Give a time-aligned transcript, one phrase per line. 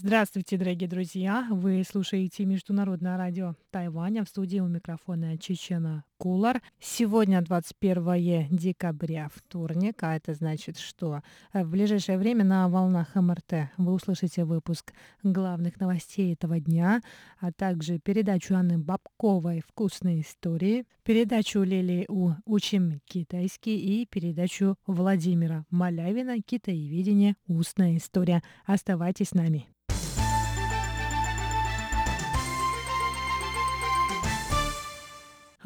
[0.00, 1.48] Здравствуйте, дорогие друзья!
[1.50, 4.24] Вы слушаете Международное радио Тайваня.
[4.24, 6.62] В студии у микрофона Чечена Кулар.
[6.78, 11.22] Сегодня 21 декабря, вторник, а это значит, что
[11.52, 14.92] в ближайшее время на волнах МРТ вы услышите выпуск
[15.24, 17.00] главных новостей этого дня,
[17.40, 25.64] а также передачу Анны Бабковой «Вкусные истории», передачу Лили У «Учим китайский» и передачу Владимира
[25.70, 27.34] Малявина «Китаеведение.
[27.48, 28.44] Устная история».
[28.64, 29.66] Оставайтесь с нами.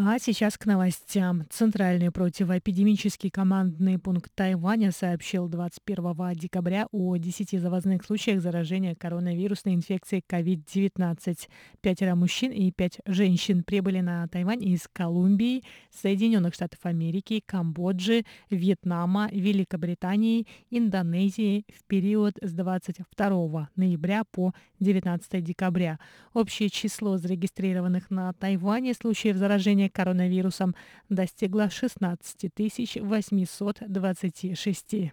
[0.05, 1.45] А сейчас к новостям.
[1.49, 10.25] Центральный противоэпидемический командный пункт Тайваня сообщил 21 декабря о 10 завозных случаях заражения коронавирусной инфекцией
[10.29, 11.49] COVID-19.
[11.81, 19.29] Пятеро мужчин и пять женщин прибыли на Тайвань из Колумбии, Соединенных Штатов Америки, Камбоджи, Вьетнама,
[19.31, 26.01] Великобритании, Индонезии в период с 22 ноября по 19 декабря.
[26.35, 30.75] Общее число зарегистрированных на Тайване случаев заражения коронавирусом
[31.09, 32.55] достигла 16
[33.01, 35.13] 826.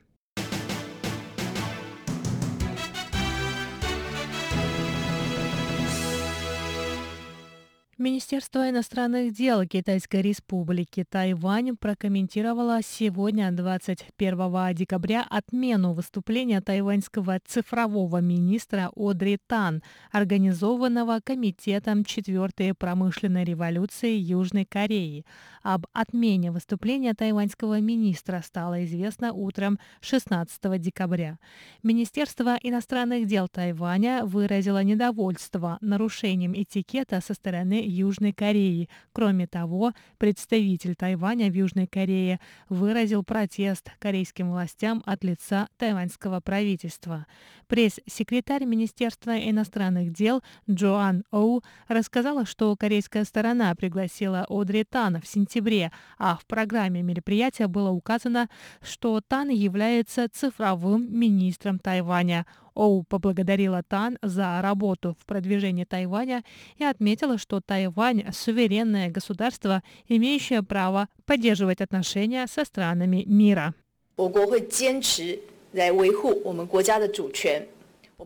[8.02, 18.90] Министерство иностранных дел Китайской республики Тайвань прокомментировало сегодня, 21 декабря, отмену выступления тайваньского цифрового министра
[18.96, 19.84] Одри Тан,
[20.14, 25.26] организованного Комитетом четвертой промышленной революции Южной Кореи.
[25.62, 31.38] Об отмене выступления тайваньского министра стало известно утром 16 декабря.
[31.84, 38.90] Министерство иностранных дел Тайваня выразило недовольство нарушением этикета со стороны Южной Кореи.
[39.12, 47.26] Кроме того, представитель Тайваня в Южной Корее выразил протест корейским властям от лица тайваньского правительства.
[47.68, 55.92] Пресс-секретарь Министерства иностранных дел Джоан Оу рассказала, что корейская сторона пригласила Одри Тан в сентябре,
[56.18, 58.50] а в программе мероприятия было указано,
[58.82, 62.46] что Тан является цифровым министром Тайваня.
[62.75, 66.43] Оу поблагодарила Тан за работу в продвижении Тайваня
[66.77, 73.75] и отметила, что Тайвань – суверенное государство, имеющее право поддерживать отношения со странами мира.
[74.17, 75.39] 我国会坚持
[75.73, 77.67] 来维护我们国家的主权。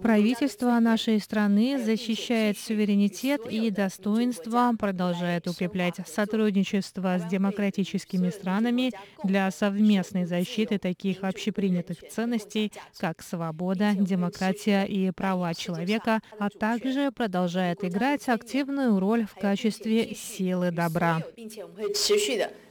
[0.02, 8.92] Правительство нашей страны защищает суверенитет и достоинство, продолжает укреплять сотрудничество с демократическими странами
[9.24, 17.82] для совместной защиты таких общепринятых ценностей, как свобода, демократия и права человека, а также продолжает
[17.82, 21.22] играть активную роль в качестве силы добра.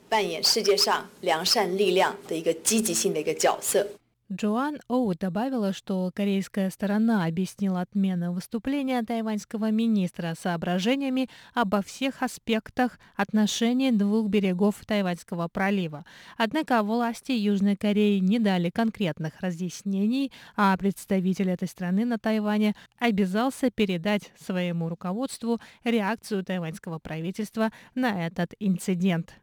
[0.09, 3.85] 扮演世界上良善力量的一个积极性的一个角色。
[4.32, 12.98] Джоан Оу добавила, что корейская сторона объяснила отмену выступления тайваньского министра соображениями обо всех аспектах
[13.14, 16.06] отношений двух берегов Тайваньского пролива.
[16.38, 23.70] Однако власти Южной Кореи не дали конкретных разъяснений, а представитель этой страны на Тайване обязался
[23.70, 29.34] передать своему руководству реакцию тайваньского правительства на этот инцидент.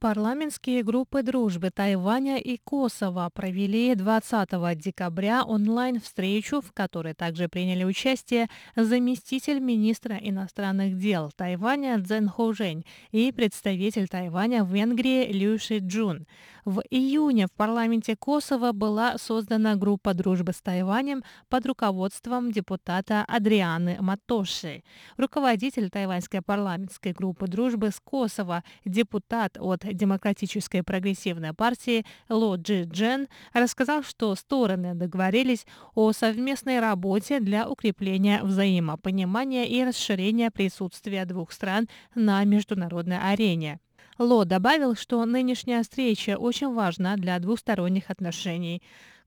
[0.00, 8.46] Парламентские группы дружбы Тайваня и Косово провели 20 декабря онлайн-встречу, в которой также приняли участие
[8.76, 16.28] заместитель министра иностранных дел Тайваня Цзэн Хоужень и представитель Тайваня в Венгрии Лю Ши Джун.
[16.68, 23.96] В июне в парламенте Косово была создана группа дружбы с Тайванем под руководством депутата Адрианы
[24.02, 24.82] Матоши.
[25.16, 33.28] Руководитель тайваньской парламентской группы дружбы с Косово, депутат от Демократической прогрессивной партии Ло Джи Джен,
[33.54, 41.88] рассказал, что стороны договорились о совместной работе для укрепления взаимопонимания и расширения присутствия двух стран
[42.14, 43.80] на международной арене.
[44.18, 48.82] Ло добавил, что нынешняя встреча очень важна для двусторонних отношений.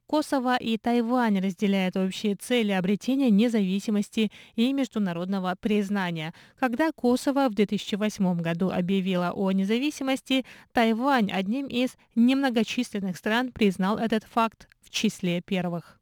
[0.05, 6.33] Косово и Тайвань разделяют общие цели обретения независимости и международного признания.
[6.59, 14.25] Когда Косово в 2008 году объявило о независимости, Тайвань одним из немногочисленных стран признал этот
[14.25, 16.00] факт в числе первых.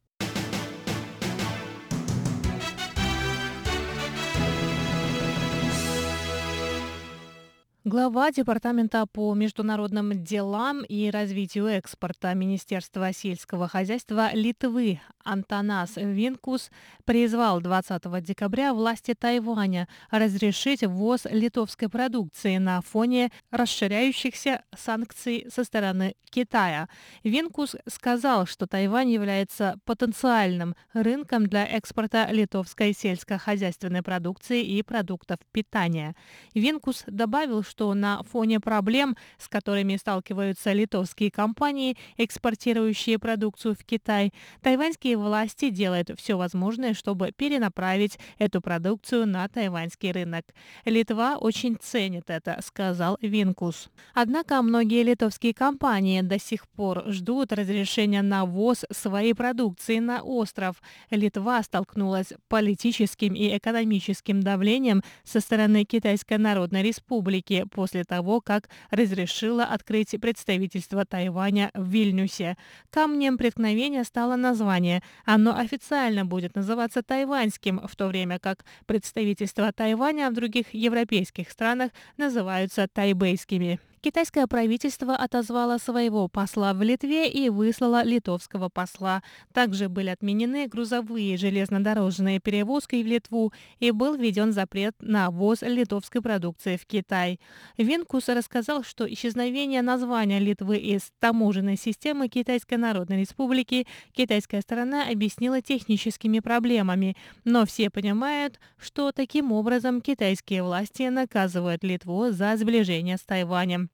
[7.86, 16.72] Глава Департамента по международным делам и развитию экспорта Министерства сельского хозяйства Литвы Антонас Винкус
[17.06, 26.16] призвал 20 декабря власти Тайваня разрешить ввоз литовской продукции на фоне расширяющихся санкций со стороны
[26.32, 26.90] Китая.
[27.24, 36.16] Винкус сказал, что Тайвань является потенциальным рынком для экспорта литовской сельскохозяйственной продукции и продуктов питания.
[36.54, 44.34] Винкус добавил, что на фоне проблем, с которыми сталкиваются литовские компании, экспортирующие продукцию в Китай,
[44.62, 50.46] тайваньские власти делают все возможное, чтобы перенаправить эту продукцию на тайваньский рынок.
[50.86, 53.90] Литва очень ценит это, сказал Винкус.
[54.14, 60.82] Однако многие литовские компании до сих пор ждут разрешения на ввоз своей продукции на остров.
[61.12, 69.64] Литва столкнулась политическим и экономическим давлением со стороны Китайской Народной Республики после того, как разрешила
[69.64, 72.58] открыть представительство Тайваня в Вильнюсе.
[72.90, 75.02] Камнем преткновения стало название.
[75.26, 81.92] Оно официально будет называться тайваньским, в то время как представительства Тайваня в других европейских странах
[82.18, 83.80] называются тайбейскими.
[84.02, 89.22] Китайское правительство отозвало своего посла в Литве и выслало литовского посла.
[89.54, 96.22] Также были отменены грузовые железнодорожные перевозки в Литву и был введен запрет на ввоз литовской
[96.22, 97.42] продукции в Китай.
[97.78, 105.62] Винкус рассказал, что исчезновение названия Литвы из таможенной системы Китайской Народной Республики китайская сторона объяснила
[105.62, 113.22] техническими проблемами, но все понимают, что таким образом китайские власти наказывают Литву за сближение с
[113.24, 113.90] Тайванем.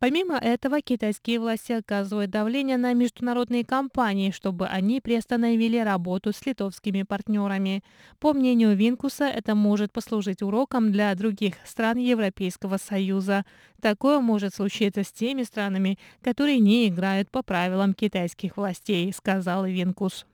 [0.00, 7.02] Помимо этого, китайские власти оказывают давление на международные компании, чтобы они приостановили работу с литовскими
[7.02, 7.82] партнерами.
[8.20, 13.44] По мнению Винкуса, это может послужить уроком для других стран Европейского Союза.
[13.82, 20.26] Такое может случиться с теми странами, которые не играют по правилам китайских властей, сказал Винкус.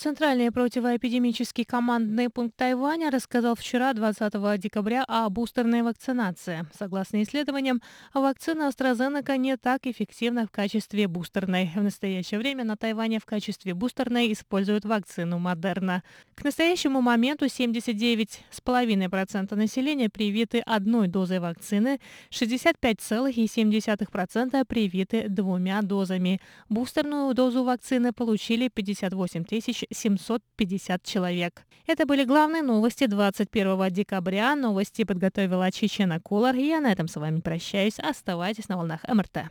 [0.00, 6.66] Центральный противоэпидемический командный пункт Тайваня рассказал вчера, 20 декабря, о бустерной вакцинации.
[6.78, 7.82] Согласно исследованиям,
[8.14, 11.70] вакцина AstraZeneca не так эффективна в качестве бустерной.
[11.76, 16.02] В настоящее время на Тайване в качестве бустерной используют вакцину Модерна.
[16.34, 22.00] К настоящему моменту 79,5% населения привиты одной дозой вакцины,
[22.30, 26.40] 65,7% привиты двумя дозами.
[26.70, 31.66] Бустерную дозу вакцины получили 58 тысяч 750 человек.
[31.86, 34.54] Это были главные новости 21 декабря.
[34.54, 36.54] Новости подготовила Чечена Кулар.
[36.54, 37.98] Я на этом с вами прощаюсь.
[37.98, 39.50] Оставайтесь на волнах МРТ.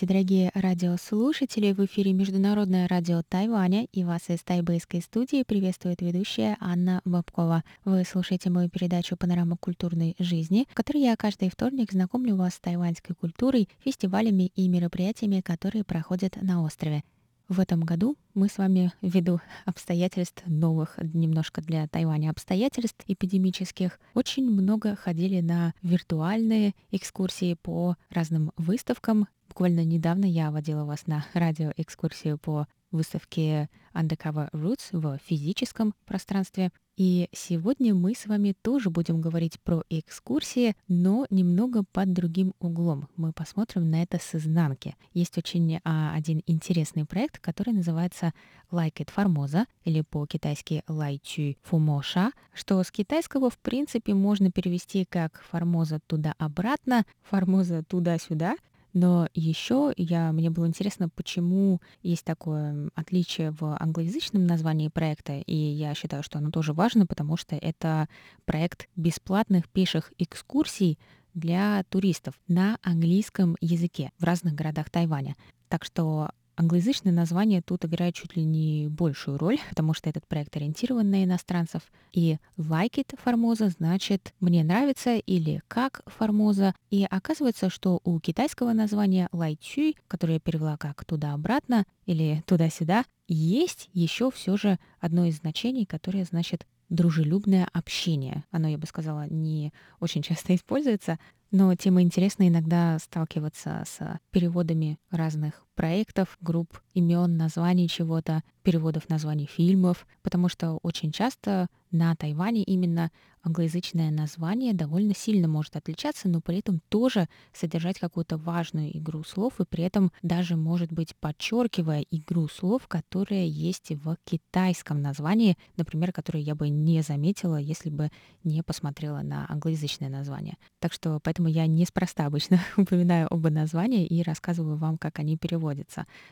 [0.00, 1.72] Здравствуйте, дорогие радиослушатели!
[1.72, 7.64] В эфире Международное радио Тайваня и вас из тайбэйской студии приветствует ведущая Анна Бабкова.
[7.84, 12.60] Вы слушаете мою передачу «Панорама культурной жизни», в которой я каждый вторник знакомлю вас с
[12.60, 17.02] тайваньской культурой, фестивалями и мероприятиями, которые проходят на острове.
[17.48, 24.48] В этом году мы с вами, ввиду обстоятельств новых, немножко для Тайваня обстоятельств эпидемических, очень
[24.48, 29.26] много ходили на виртуальные экскурсии по разным выставкам,
[29.58, 36.70] Буквально недавно я водила вас на радиоэкскурсию по выставке Undercover Roots в физическом пространстве.
[36.96, 43.08] И сегодня мы с вами тоже будем говорить про экскурсии, но немного под другим углом.
[43.16, 44.94] Мы посмотрим на это с изнанки.
[45.12, 48.32] Есть очень а, один интересный проект, который называется
[48.70, 55.04] Like It Formosa, или по-китайски Lai Chu Fumoша, что с китайского в принципе можно перевести
[55.04, 58.54] как Формоза туда-обратно, Формоза туда-сюда,
[58.98, 65.54] но еще я, мне было интересно, почему есть такое отличие в англоязычном названии проекта, и
[65.54, 68.08] я считаю, что оно тоже важно, потому что это
[68.44, 70.98] проект бесплатных пеших экскурсий
[71.32, 75.36] для туристов на английском языке в разных городах Тайваня.
[75.68, 80.56] Так что англоязычное название тут играет чуть ли не большую роль, потому что этот проект
[80.56, 81.82] ориентирован на иностранцев.
[82.12, 86.74] И like it Формоза значит «мне нравится» или «как Формоза».
[86.90, 93.90] И оказывается, что у китайского названия лайчуй, которое я перевела как «туда-обратно» или «туда-сюда», есть
[93.92, 98.44] еще все же одно из значений, которое значит дружелюбное общение.
[98.50, 101.18] Оно, я бы сказала, не очень часто используется,
[101.50, 109.46] но тем интересно иногда сталкиваться с переводами разных проектов, групп, имен, названий чего-то, переводов названий
[109.46, 113.10] фильмов, потому что очень часто на Тайване именно
[113.42, 119.60] англоязычное название довольно сильно может отличаться, но при этом тоже содержать какую-то важную игру слов
[119.60, 126.12] и при этом даже, может быть, подчеркивая игру слов, которая есть в китайском названии, например,
[126.12, 128.10] которое я бы не заметила, если бы
[128.42, 130.56] не посмотрела на англоязычное название.
[130.80, 135.67] Так что поэтому я неспроста обычно упоминаю оба названия и рассказываю вам, как они переводятся.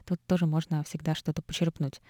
[0.04, 2.00] Тут тоже можно всегда что-то почерпнуть.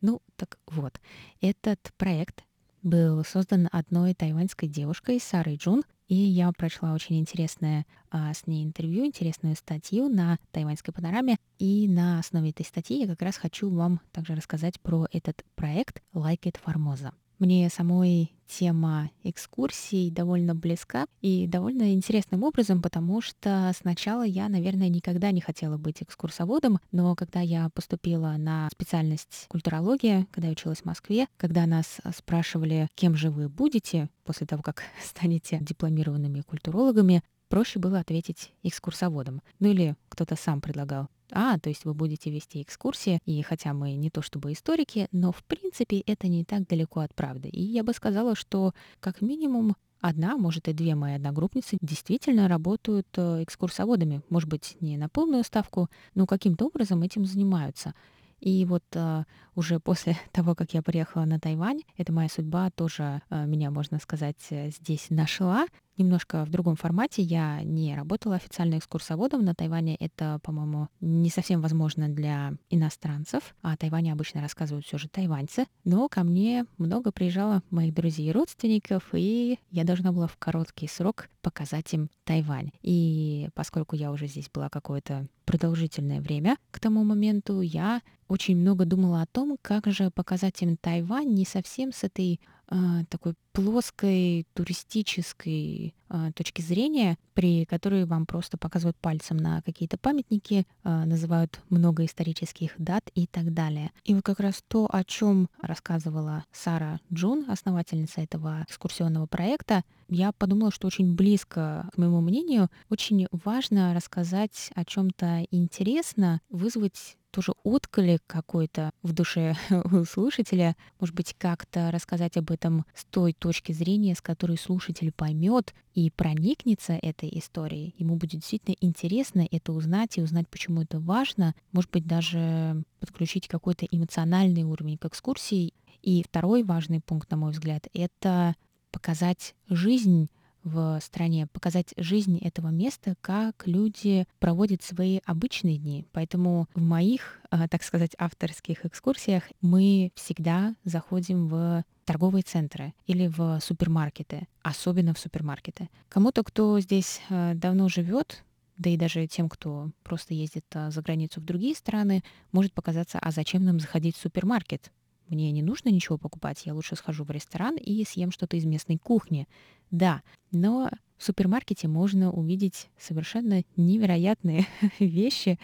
[0.00, 1.00] Ну, так вот,
[1.40, 2.44] этот проект
[2.82, 8.66] был создан одной тайваньской девушкой Сарой Джун, и я прочла очень интересное а, с ней
[8.66, 11.38] интервью, интересную статью на тайваньской панораме.
[11.58, 16.02] И на основе этой статьи я как раз хочу вам также рассказать про этот проект
[16.12, 17.14] Like It Formosa.
[17.42, 24.88] Мне самой тема экскурсий довольно близка и довольно интересным образом, потому что сначала я, наверное,
[24.88, 30.82] никогда не хотела быть экскурсоводом, но когда я поступила на специальность культурология, когда я училась
[30.82, 37.24] в Москве, когда нас спрашивали, кем же вы будете после того, как станете дипломированными культурологами,
[37.48, 39.42] проще было ответить экскурсоводом.
[39.58, 43.94] Ну или кто-то сам предлагал а, то есть вы будете вести экскурсии, и хотя мы
[43.94, 47.48] не то чтобы историки, но в принципе это не так далеко от правды.
[47.48, 53.06] И я бы сказала, что как минимум одна, может и две мои одногруппницы действительно работают
[53.16, 54.20] э, экскурсоводами.
[54.28, 57.94] Может быть, не на полную ставку, но каким-то образом этим занимаются.
[58.40, 59.24] И вот а,
[59.54, 63.98] уже после того, как я приехала на Тайвань, эта моя судьба тоже а, меня, можно
[63.98, 65.66] сказать, здесь нашла
[65.96, 67.22] немножко в другом формате.
[67.22, 69.96] Я не работала официально экскурсоводом на Тайване.
[69.96, 73.54] Это, по-моему, не совсем возможно для иностранцев.
[73.62, 75.66] А о Тайване обычно рассказывают все же тайваньцы.
[75.84, 80.88] Но ко мне много приезжало моих друзей и родственников, и я должна была в короткий
[80.88, 82.70] срок показать им Тайвань.
[82.82, 88.86] И поскольку я уже здесь была какое-то продолжительное время к тому моменту, я очень много
[88.86, 92.40] думала о том, как же показать им Тайвань не совсем с этой
[92.74, 99.98] а, такой плоской туристической а, точки зрения, при которой вам просто показывают пальцем на какие-то
[99.98, 103.90] памятники, а, называют много исторических дат и так далее.
[104.04, 110.32] И вот как раз то, о чем рассказывала Сара Джун, основательница этого экскурсионного проекта, я
[110.32, 117.52] подумала, что очень близко к моему мнению, очень важно рассказать о чем-то интересно, вызвать тоже
[117.64, 123.72] отклик какой-то в душе у слушателя, может быть, как-то рассказать об этом с той точки
[123.72, 127.94] зрения, с которой слушатель поймет и проникнется этой историей.
[127.98, 131.54] Ему будет действительно интересно это узнать и узнать, почему это важно.
[131.72, 135.74] Может быть, даже подключить какой-то эмоциональный уровень к экскурсии.
[136.02, 138.56] И второй важный пункт, на мой взгляд, это
[138.92, 140.28] показать жизнь
[140.64, 146.06] в стране, показать жизнь этого места, как люди проводят свои обычные дни.
[146.12, 153.26] Поэтому в моих, а, так сказать, авторских экскурсиях мы всегда заходим в торговые центры или
[153.26, 155.88] в супермаркеты, особенно в супермаркеты.
[156.08, 158.44] Кому-то, кто здесь а, давно живет,
[158.76, 162.22] да и даже тем, кто просто ездит а, за границу в другие страны,
[162.52, 164.92] может показаться, а зачем нам заходить в супермаркет?
[165.32, 168.98] Мне не нужно ничего покупать, я лучше схожу в ресторан и съем что-то из местной
[168.98, 169.48] кухни.
[169.90, 170.20] Да,
[170.50, 174.66] но в супермаркете можно увидеть совершенно невероятные
[174.98, 175.58] вещи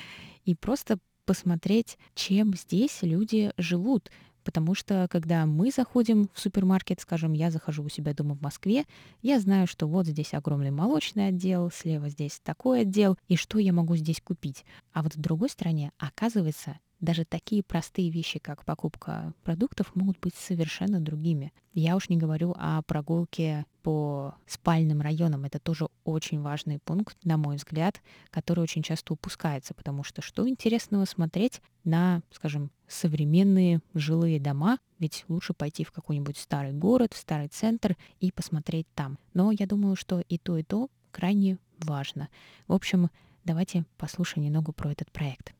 [0.46, 4.10] и просто посмотреть, чем здесь люди живут.
[4.42, 8.86] Потому что когда мы заходим в супермаркет, скажем, я захожу у себя дома в Москве,
[9.20, 13.74] я знаю, что вот здесь огромный молочный отдел, слева здесь такой отдел, и что я
[13.74, 14.64] могу здесь купить.
[14.94, 20.34] А вот в другой стране, оказывается, даже такие простые вещи, как покупка продуктов, могут быть
[20.34, 21.52] совершенно другими.
[21.72, 25.44] Я уж не говорю о прогулке по спальным районам.
[25.44, 30.48] Это тоже очень важный пункт, на мой взгляд, который очень часто упускается, потому что что
[30.48, 37.18] интересного смотреть на, скажем, современные жилые дома, ведь лучше пойти в какой-нибудь старый город, в
[37.18, 39.18] старый центр и посмотреть там.
[39.34, 42.28] Но я думаю, что и то, и то крайне важно.
[42.66, 43.08] В общем,
[43.44, 45.54] давайте послушаем немного про этот проект.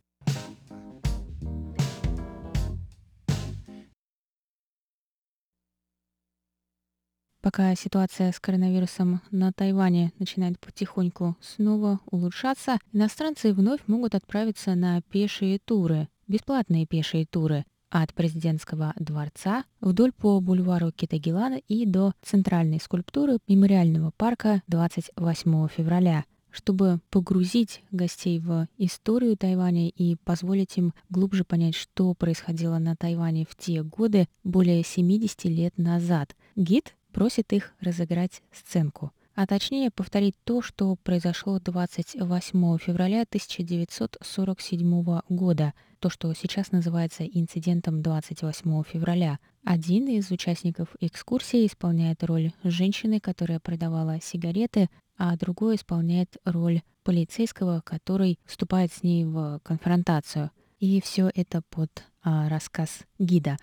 [7.48, 15.00] Пока ситуация с коронавирусом на Тайване начинает потихоньку снова улучшаться, иностранцы вновь могут отправиться на
[15.00, 22.80] пешие туры, бесплатные пешие туры от президентского дворца вдоль по бульвару Китагилана и до центральной
[22.80, 31.44] скульптуры мемориального парка 28 февраля– чтобы погрузить гостей в историю Тайваня и позволить им глубже
[31.44, 36.34] понять, что происходило на Тайване в те годы, более 70 лет назад.
[36.56, 45.74] Гид просит их разыграть сценку, а точнее повторить то, что произошло 28 февраля 1947 года,
[45.98, 49.40] то, что сейчас называется инцидентом 28 февраля.
[49.64, 57.80] Один из участников экскурсии исполняет роль женщины, которая продавала сигареты, а другой исполняет роль полицейского,
[57.80, 60.52] который вступает с ней в конфронтацию.
[60.78, 61.90] И все это под
[62.22, 63.56] а, рассказ гида.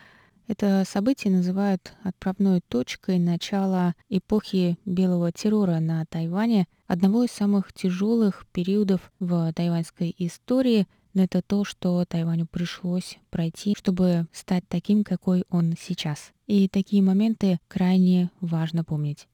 [0.48, 8.46] Это событие называют отправной точкой начала эпохи белого террора на Тайване, одного из самых тяжелых
[8.52, 10.88] периодов в тайваньской истории.
[11.16, 16.32] Но это то, что Тайваню пришлось пройти, чтобы стать таким, какой он сейчас.
[16.46, 19.28] И такие моменты крайне важно помнить.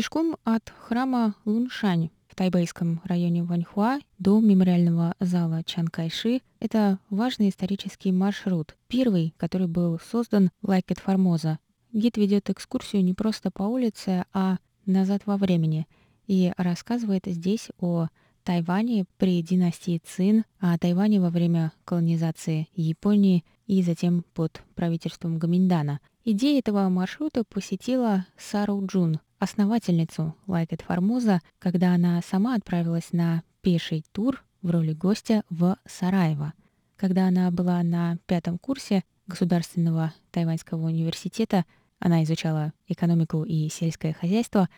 [0.00, 7.50] Пешком от храма Луншань в тайбэйском районе Ваньхуа до мемориального зала Чан Кайши— это важный
[7.50, 11.58] исторический маршрут, первый, который был создан Like It Formosa.
[11.92, 15.86] Гид ведет экскурсию не просто по улице, а назад во времени
[16.26, 18.06] и рассказывает здесь о
[18.42, 26.00] Тайване при династии Цин, о Тайване во время колонизации Японии и затем под правительством Гоминьдана.
[26.24, 33.42] Идея этого маршрута посетила Сару Джун, основательницу Like It Formosa, когда она сама отправилась на
[33.62, 36.52] пеший тур в роли гостя в Сараево.
[36.96, 41.64] Когда она была на пятом курсе Государственного тайваньского университета,
[41.98, 44.68] она изучала экономику и сельское хозяйство,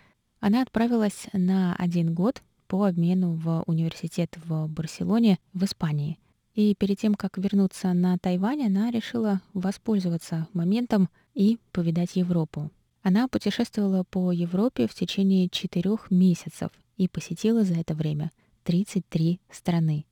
[0.40, 6.18] она отправилась на один год по обмену в университет в Барселоне в Испании.
[6.54, 12.70] И перед тем, как вернуться на Тайвань, она решила воспользоваться моментом и повидать Европу.
[13.02, 18.30] Она путешествовала по Европе в течение четырех месяцев и посетила за это время
[18.62, 20.06] 33 страны.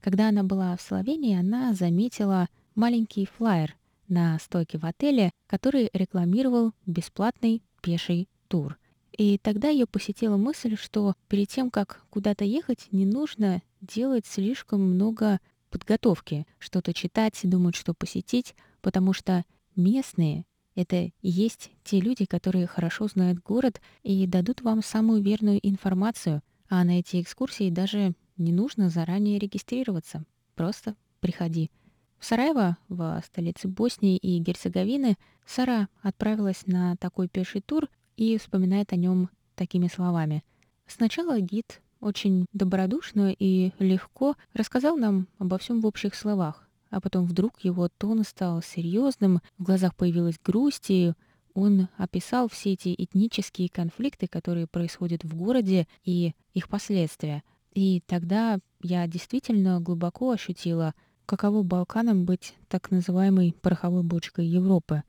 [0.00, 3.76] Когда она была в Словении, она заметила маленький флаер
[4.08, 8.76] на стойке в отеле, который рекламировал бесплатный пеший тур.
[9.16, 14.82] И тогда ее посетила мысль, что перед тем, как куда-то ехать, не нужно делать слишком
[14.82, 15.38] много
[15.70, 19.44] подготовки, что-то читать, думать, что посетить, потому что
[19.76, 20.44] местные
[20.74, 26.42] это и есть те люди, которые хорошо знают город и дадут вам самую верную информацию,
[26.68, 30.24] а на эти экскурсии даже не нужно заранее регистрироваться.
[30.54, 31.70] Просто приходи.
[32.18, 38.92] В Сараево, в столице Боснии и Герцеговины, Сара отправилась на такой пеший тур и вспоминает
[38.92, 40.44] о нем такими словами.
[40.86, 47.24] Сначала гид очень добродушно и легко рассказал нам обо всем в общих словах, а потом
[47.24, 51.14] вдруг его тон стал серьезным, в глазах появилась грусть, и
[51.54, 57.42] он описал все эти этнические конфликты, которые происходят в городе, и их последствия.
[57.72, 65.02] И тогда я действительно глубоко ощутила, каково Балканам быть так называемой пороховой бочкой Европы.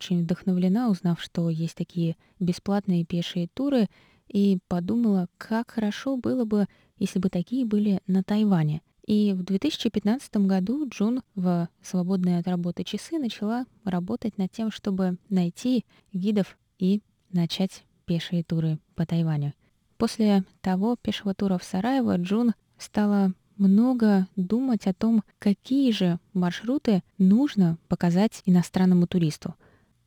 [0.00, 3.86] Очень вдохновлена, узнав, что есть такие бесплатные пешие туры,
[4.28, 8.80] и подумала, как хорошо было бы, если бы такие были на Тайване.
[9.06, 15.18] И в 2015 году Джун в свободные от работы часы начала работать над тем, чтобы
[15.28, 19.52] найти гидов и начать пешие туры по Тайваню.
[19.98, 27.02] После того пешего тура в Сараево Джун стала много думать о том, какие же маршруты
[27.18, 29.54] нужно показать иностранному туристу,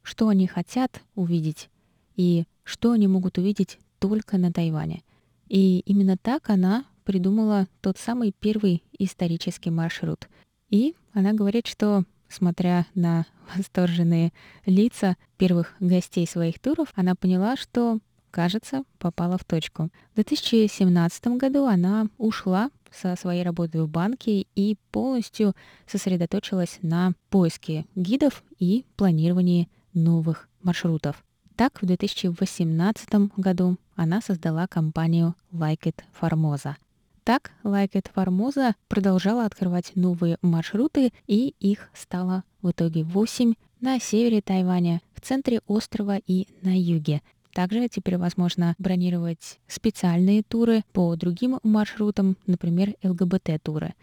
[0.04, 1.70] что они хотят увидеть
[2.16, 5.04] и что они могут увидеть только на Тайване.
[5.48, 10.28] И именно так она придумала тот самый первый исторический маршрут.
[10.70, 14.34] И она говорит, что смотря на восторженные
[14.66, 18.00] лица первых гостей своих туров, она поняла, что,
[18.32, 19.90] кажется, попала в точку.
[20.12, 25.54] В 2017 году она ушла со своей работой в банке и полностью
[25.88, 31.24] сосредоточилась на поиске гидов и планировании новых маршрутов.
[31.56, 36.76] Так, в 2018 году она создала компанию Like It Formosa.
[37.24, 44.00] Так, Like It Formosa продолжала открывать новые маршруты, и их стало в итоге 8 на
[44.00, 47.22] севере Тайваня, в центре острова и на юге.
[47.54, 53.94] Также теперь возможно бронировать специальные туры по другим маршрутам, например, ЛГБТ-туры.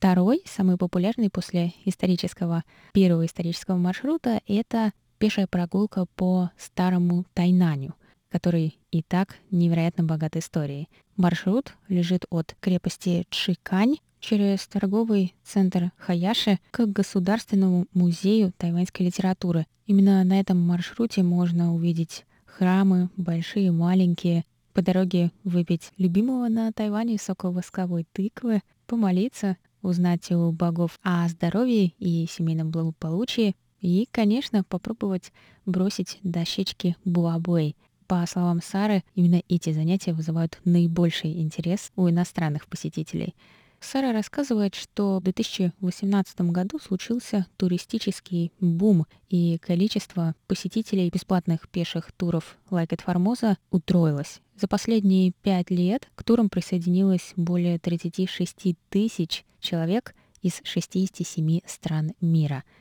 [0.00, 7.94] Второй, самый популярный после исторического, первого исторического маршрута, это пешая прогулка по старому Тайнаню,
[8.30, 10.88] который и так невероятно богат историей.
[11.18, 19.66] Маршрут лежит от крепости Чикань через торговый центр Хаяши к Государственному музею тайваньской литературы.
[19.84, 27.18] Именно на этом маршруте можно увидеть храмы, большие маленькие, по дороге выпить любимого на Тайване
[27.18, 35.32] сока восковой тыквы, помолиться, узнать у богов о здоровье и семейном благополучии, и, конечно, попробовать
[35.64, 37.76] бросить дощечки буабуэй.
[38.06, 43.34] По словам Сары, именно эти занятия вызывают наибольший интерес у иностранных посетителей.
[43.80, 52.58] Сара рассказывает, что в 2018 году случился туристический бум, и количество посетителей бесплатных пеших туров
[52.70, 54.40] Like It Formosa утроилось.
[54.56, 62.64] За последние пять лет к турам присоединилось более 36 тысяч человек из 67 стран мира—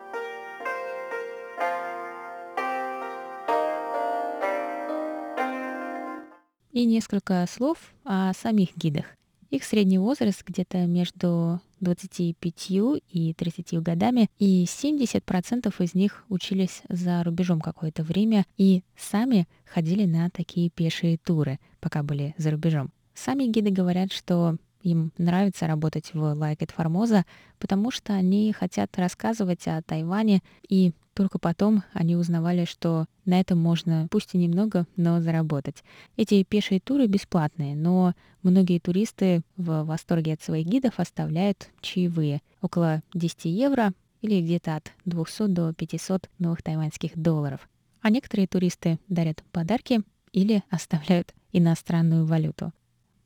[6.72, 9.19] И несколько слов о самих гидах.
[9.50, 12.70] Их средний возраст где-то между 25
[13.10, 20.06] и 30 годами, и 70% из них учились за рубежом какое-то время и сами ходили
[20.06, 22.92] на такие пешие туры, пока были за рубежом.
[23.16, 27.26] Сами гиды говорят, что им нравится работать в Like It Formosa,
[27.58, 33.60] потому что они хотят рассказывать о Тайване, и только потом они узнавали, что на этом
[33.60, 35.84] можно, пусть и немного, но заработать.
[36.16, 42.42] Эти пешие туры бесплатные, но многие туристы в восторге от своих гидов оставляют чаевые.
[42.62, 47.68] Около 10 евро или где-то от 200 до 500 новых тайваньских долларов.
[48.02, 52.72] А некоторые туристы дарят подарки или оставляют иностранную валюту.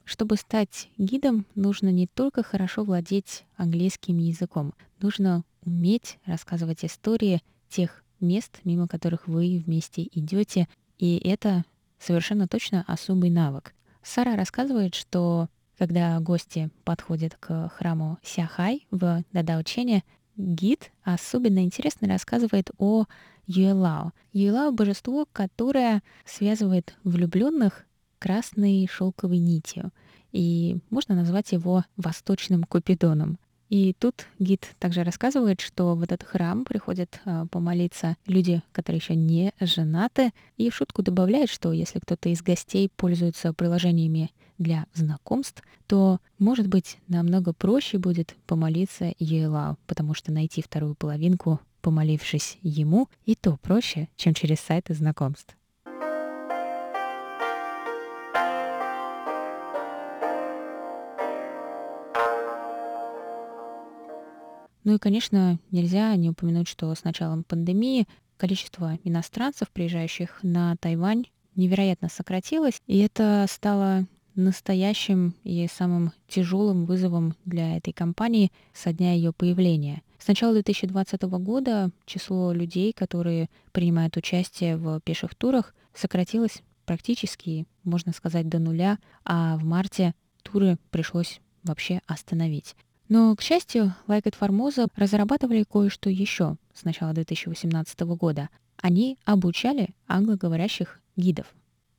[0.05, 8.03] Чтобы стать гидом, нужно не только хорошо владеть английским языком, нужно уметь рассказывать истории тех
[8.19, 11.63] мест, мимо которых вы вместе идете, и это
[11.99, 13.73] совершенно точно особый навык.
[14.01, 20.03] Сара рассказывает, что когда гости подходят к храму Сяхай в Дадаучене,
[20.35, 23.05] гид особенно интересно рассказывает о
[23.47, 24.11] Юэлао.
[24.33, 27.85] Юэлао— божество, которое связывает влюбленных
[28.23, 29.91] красной шелковой нитью,
[30.31, 33.37] и можно назвать его восточным купидоном.
[33.67, 39.15] И тут гид также рассказывает, что в этот храм приходят э, помолиться люди, которые еще
[39.15, 45.61] не женаты, и в шутку добавляет, что если кто-то из гостей пользуется приложениями для знакомств,
[45.87, 53.09] то, может быть, намного проще будет помолиться Елау, потому что найти вторую половинку, помолившись ему,
[53.25, 55.57] и то проще, чем через сайты знакомств.
[64.83, 71.25] Ну и, конечно, нельзя не упомянуть, что с началом пандемии количество иностранцев, приезжающих на Тайвань,
[71.55, 79.13] невероятно сократилось, и это стало настоящим и самым тяжелым вызовом для этой компании со дня
[79.13, 80.01] ее появления.
[80.17, 88.11] С начала 2020 года число людей, которые принимают участие в пеших турах, сократилось практически, можно
[88.11, 92.75] сказать, до нуля, а в марте туры пришлось вообще остановить.
[93.15, 98.49] Но, к счастью, Like It Formosa разрабатывали кое-что еще с начала 2018 года.
[98.77, 101.45] Они обучали англоговорящих гидов.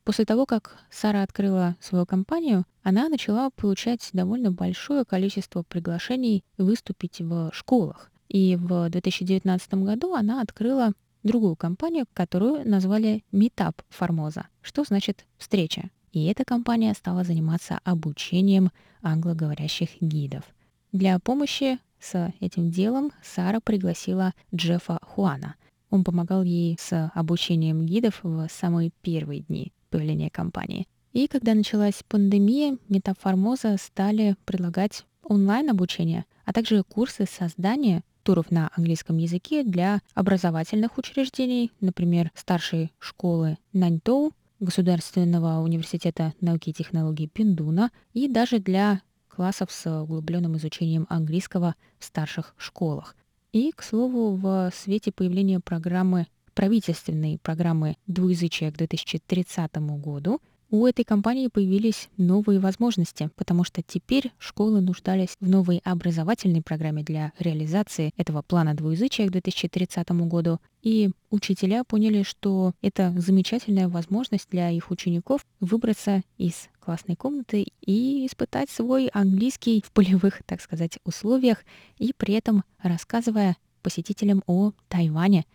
[0.03, 7.21] После того, как Сара открыла свою компанию, она начала получать довольно большое количество приглашений выступить
[7.21, 8.11] в школах.
[8.29, 15.91] И в 2019 году она открыла другую компанию, которую назвали Meetup Formosa, что значит «встреча».
[16.11, 20.43] И эта компания стала заниматься обучением англоговорящих гидов.
[20.95, 25.57] Для помощи с этим делом Сара пригласила Джеффа Хуана.
[25.91, 30.87] Он помогал ей с обучением гидов в самые первые дни появления компании.
[31.13, 39.17] И когда началась пандемия, Метаформоза стали предлагать онлайн-обучение, а также курсы создания туров на английском
[39.17, 44.31] языке для образовательных учреждений, например, старшей школы Наньтоу,
[44.61, 49.01] Государственного университета науки и технологий Пиндуна и даже для
[49.35, 53.17] классов с углубленным изучением английского в старших школах.
[53.53, 61.05] И, к слову, в свете появления программы правительственной программы двуязычия к 2030 году у этой
[61.05, 68.11] компании появились новые возможности, потому что теперь школы нуждались в новой образовательной программе для реализации
[68.17, 74.91] этого плана двуязычия к 2030 году, и учителя поняли, что это замечательная возможность для их
[74.91, 81.65] учеников выбраться из классной комнаты и испытать свой английский в полевых, так сказать, условиях,
[81.99, 85.45] и при этом рассказывая посетителям о Тайване–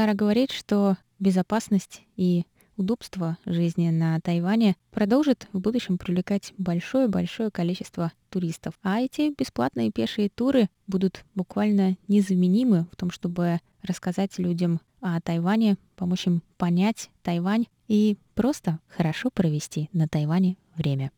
[0.00, 2.46] Сара говорит, что безопасность и
[2.80, 8.72] удобство жизни на Тайване продолжит в будущем привлекать большое-большое количество туристов.
[8.82, 15.76] А эти бесплатные пешие туры будут буквально незаменимы в том, чтобы рассказать людям о Тайване,
[15.94, 21.12] помочь им понять Тайвань и просто хорошо провести на Тайване время.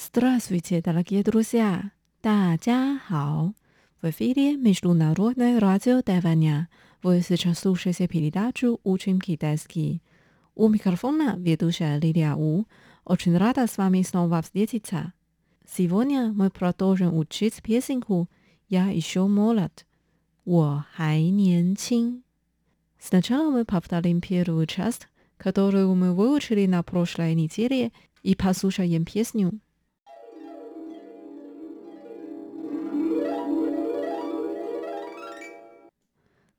[0.08, 1.90] ？Здравствуйте, дорогие друзья!
[2.22, 3.54] 大家好!
[4.00, 6.68] В эфире Международное радио Тайваня.
[7.02, 10.02] Вы сейчас слушаете передачу «Учим китайский».
[10.54, 12.66] У микрофона ведущая Лилия У.
[13.04, 15.12] Очень рада с вами снова встретиться.
[15.66, 18.28] Сегодня мы продолжим учить песенку
[18.68, 19.86] «Я еще молод».
[20.44, 22.22] 我还年轻.
[22.98, 29.60] Сначала мы повторим первую часть, которую мы выучили на прошлой неделе, и послушаем песню.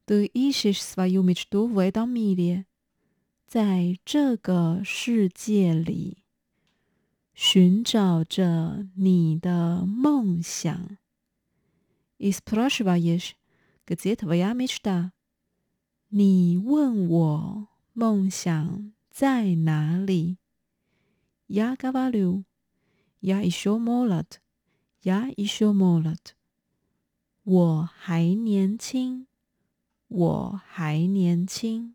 [0.10, 2.65] Ты ищешь свою мечту в этом мире,
[3.48, 6.24] 在这个世界里，
[7.34, 10.98] 寻找着你的梦想。
[12.17, 13.36] И спрашиваешь,
[13.86, 15.12] где твоя мечта?
[16.10, 20.38] 你问我梦想在哪里？
[21.48, 22.45] Я говорю,
[23.21, 24.41] я еще молод,
[25.02, 26.36] я еще молод.
[27.43, 29.28] 我还年轻。
[30.11, 31.94] 我还年轻。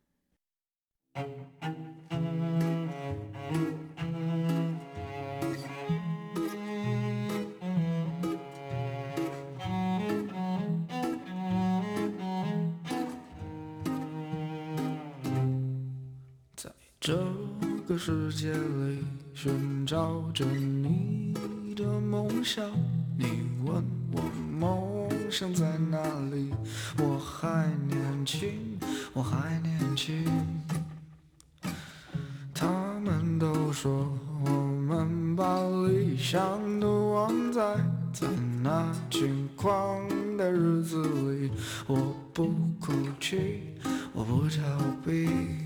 [16.55, 17.13] 在这
[17.85, 21.33] 个世界里寻找着你
[21.75, 22.71] 的梦想
[23.17, 23.25] 你
[23.65, 24.21] 问我
[24.57, 24.94] 梦
[25.35, 26.53] 生在哪里？
[26.97, 28.79] 我还年轻，
[29.11, 30.23] 我还年轻。
[32.53, 32.65] 他
[33.03, 37.61] 们都说我们把理想都忘在
[38.13, 38.25] 在
[38.63, 41.51] 那轻狂的日子里。
[41.85, 42.45] 我不
[42.79, 43.75] 哭泣，
[44.13, 45.64] 我不逃避。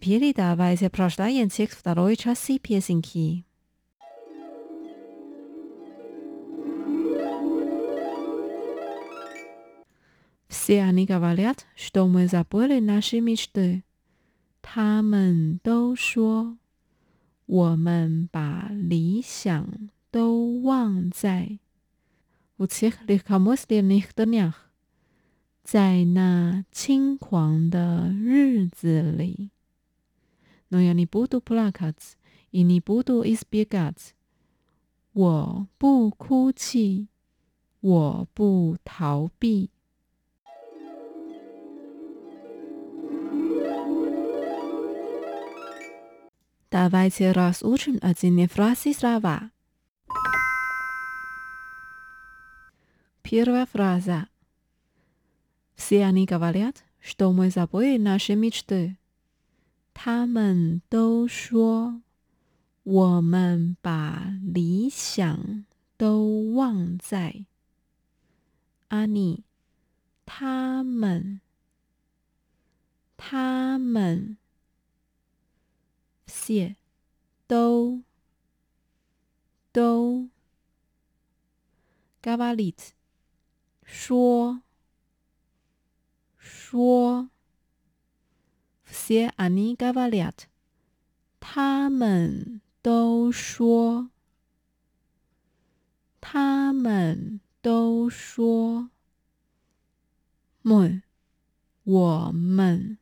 [0.00, 3.44] Теперь давайте прочитаем текст второй части песенки.
[10.48, 13.82] Все они говорят, что мы забыли наши мечты.
[14.62, 16.58] 他们都说，
[17.46, 21.60] 我们把理想都忘在
[22.56, 24.72] в тех легкомысленных днях，
[25.62, 29.50] 在那轻狂的日子里。
[30.70, 32.16] Но я не буду плакать
[32.50, 34.14] и не буду избегать。
[35.14, 37.08] 我不哭泣，
[37.80, 39.70] 我不逃避。
[46.70, 49.50] Давайте разучим один фразы слова.
[53.22, 54.26] Первая фраза.
[55.74, 58.98] Все они говорят, что мы забыли наши мечты.
[59.93, 62.01] 他们都说，
[62.83, 65.65] 我们把理想
[65.97, 67.45] 都忘在。
[68.87, 69.43] 阿尼，
[70.25, 71.39] 他们，
[73.15, 74.37] 他们，
[76.25, 76.75] 谢，
[77.47, 78.01] 都，
[79.71, 80.29] 都。
[82.21, 82.93] 嘎巴里特，
[83.83, 84.61] 说，
[86.37, 87.29] 说。
[88.91, 90.45] 些 ani g a v a l i a t
[91.39, 94.09] 他们都说，
[96.19, 98.89] 他们都说
[100.61, 101.01] 们
[101.83, 102.99] 我们，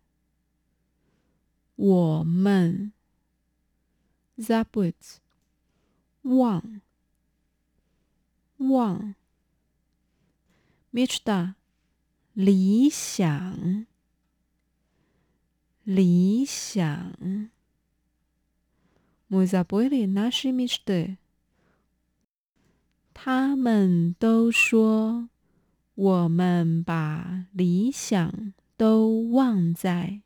[1.75, 2.93] 我们
[4.37, 4.93] ，zabut，
[6.21, 6.81] 望，
[8.57, 9.15] 望
[10.93, 11.55] ，mitchda，
[12.33, 13.88] 理想。
[15.88, 17.50] 理想，
[19.28, 21.18] мы забыли наши мечты。
[23.12, 25.28] 他们都说，
[25.94, 30.22] 我们把理想都忘在。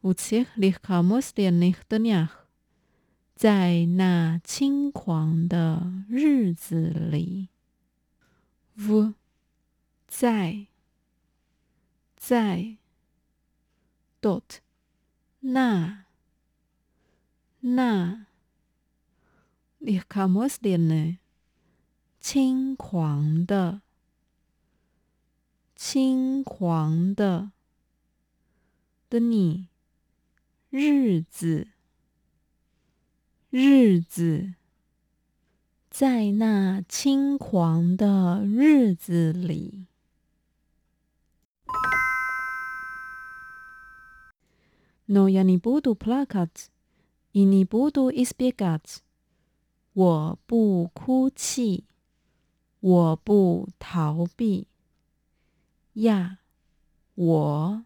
[0.00, 2.46] в тех легкомысленных днях，
[3.34, 7.48] 在那轻狂的日子里。
[8.74, 9.14] в
[10.06, 10.68] 在。
[12.25, 12.77] 在
[14.21, 14.59] dot
[15.41, 16.05] 那
[17.59, 18.27] 那
[19.79, 21.19] i k a m o s l i 呢？
[22.21, 23.81] 轻狂的，
[25.75, 27.51] 轻狂的
[29.09, 29.67] 的你，
[30.69, 31.67] 日子，
[33.49, 34.53] 日子，
[35.89, 39.87] 在那轻狂的日子里。
[45.13, 46.69] no yanni budu plakat,
[47.33, 48.79] inni budu is bigger
[49.93, 51.83] 我不哭泣
[52.79, 54.67] 我不逃避
[55.93, 56.39] 呀
[57.13, 57.85] 我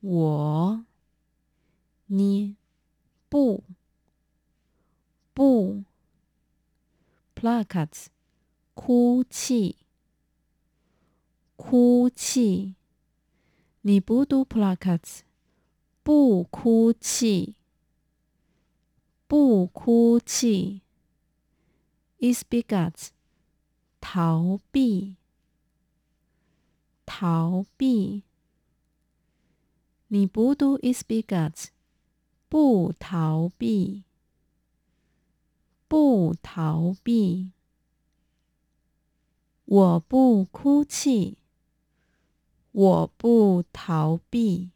[0.00, 0.84] 我
[2.04, 2.56] 你
[3.30, 3.64] 不
[5.32, 5.84] 不
[7.34, 8.08] pla cats
[8.74, 9.76] 哭泣
[11.56, 12.74] 哭泣
[13.82, 15.22] ni budu pla cats
[16.08, 17.54] 不哭泣，
[19.26, 20.80] 不哭泣。
[22.18, 23.08] Isbigat，
[24.00, 25.16] 逃避，
[27.04, 28.22] 逃避。
[30.06, 31.66] 你不读 Isbigat，
[32.48, 34.04] 不逃避，
[35.88, 37.50] 不逃避。
[39.66, 41.36] 我不哭泣，
[42.72, 44.70] 我不逃避。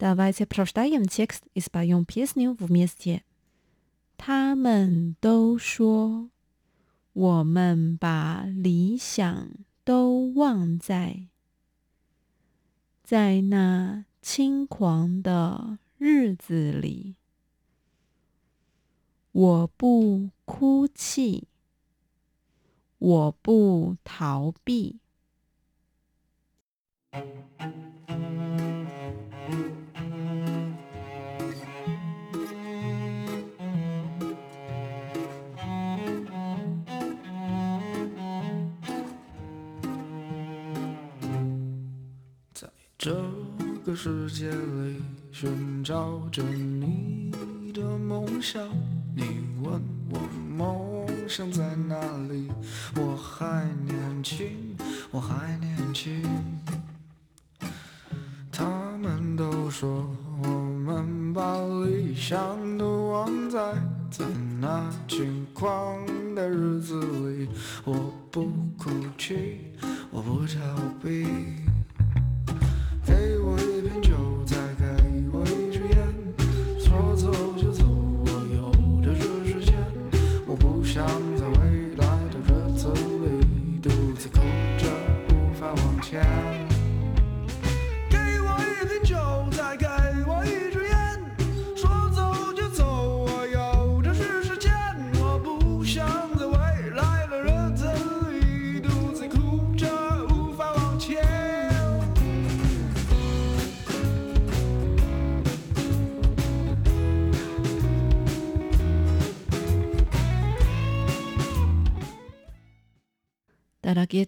[0.00, 3.22] Давайте прочитаем текст и споем песню вместе.
[4.18, 6.30] 他们都说，
[7.12, 9.50] 我们把理想
[9.84, 11.28] 都忘在
[13.02, 17.16] 在那轻狂的日子里。
[19.32, 21.48] 我不哭泣，
[22.98, 25.00] 我不逃避。
[43.03, 43.11] 这
[43.83, 47.31] 个世界里寻找着你
[47.73, 48.61] 的梦想。
[49.15, 49.23] 你
[49.63, 49.81] 问
[50.11, 50.19] 我
[50.55, 51.99] 梦想在哪
[52.31, 52.47] 里？
[52.95, 54.77] 我还年轻，
[55.09, 56.21] 我还年轻。
[58.51, 58.65] 他
[59.01, 60.07] 们都说
[60.43, 63.73] 我们把理想都忘在
[64.11, 64.23] 在
[64.59, 67.49] 那轻狂的日子里。
[67.83, 68.45] 我不
[68.77, 69.57] 哭泣，
[70.11, 71.25] 我不逃避。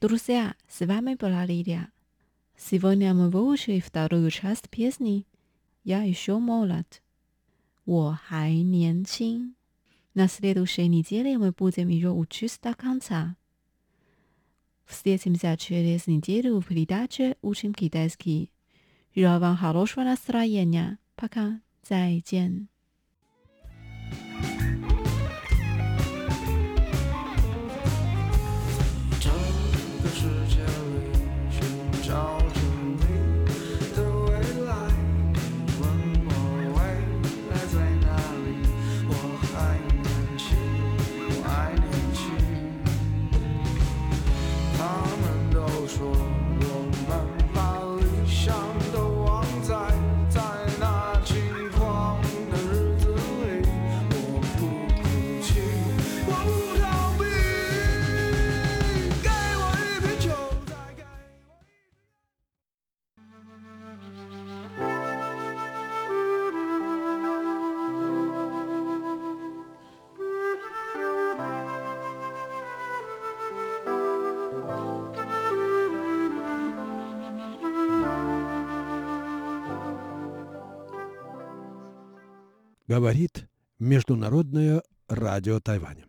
[0.02, 1.90] друзья, с вами была Лилия.
[2.56, 5.26] Сегодня мы выучили вторую часть песни
[5.84, 7.02] «Я еще молод».
[7.84, 9.54] 我还年轻。
[10.14, 13.36] На следующей неделе мы будем ее учить до конца.
[14.84, 18.50] Встретимся через неделю в передаче «Учим китайский».
[19.14, 20.98] Желаю вам хорошего настроения.
[21.14, 21.61] Пока.
[21.88, 22.68] 再见。
[82.95, 86.05] Говорит Международное радио Тайваня.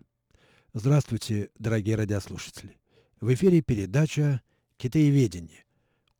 [0.74, 2.76] Здравствуйте, дорогие радиослушатели.
[3.22, 4.42] В эфире передача
[4.76, 5.64] «Китаеведение.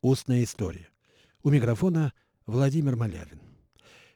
[0.01, 0.89] Устная история».
[1.43, 2.13] У микрофона
[2.47, 3.39] Владимир Малявин.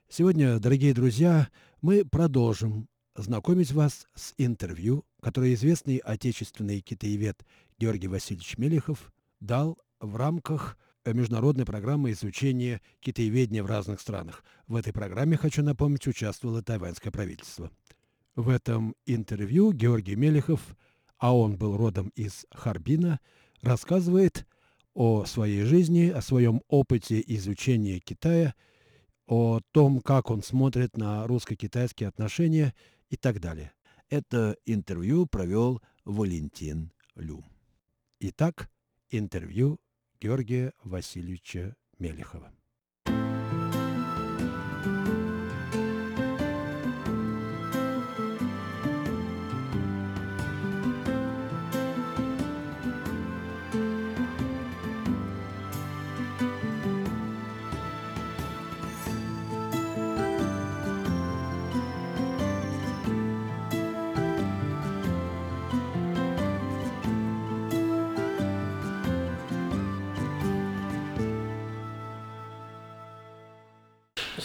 [0.07, 1.49] Сегодня, дорогие друзья,
[1.83, 7.45] мы продолжим знакомить вас с интервью, которое известный отечественный китаевед
[7.77, 14.43] Георгий Васильевич Мелехов дал в рамках международной программы изучения китаеведения в разных странах.
[14.67, 17.71] В этой программе, хочу напомнить, участвовало тайваньское правительство.
[18.35, 20.75] В этом интервью Георгий Мелехов,
[21.17, 23.19] а он был родом из Харбина,
[23.61, 24.45] рассказывает
[24.93, 28.53] о своей жизни, о своем опыте изучения Китая,
[29.27, 32.73] о том, как он смотрит на русско-китайские отношения
[33.09, 33.73] и так далее.
[34.09, 37.45] Это интервью провел Валентин Люм.
[38.19, 38.69] Итак,
[39.09, 39.79] интервью
[40.21, 42.51] Георгия Васильевича Мелехова.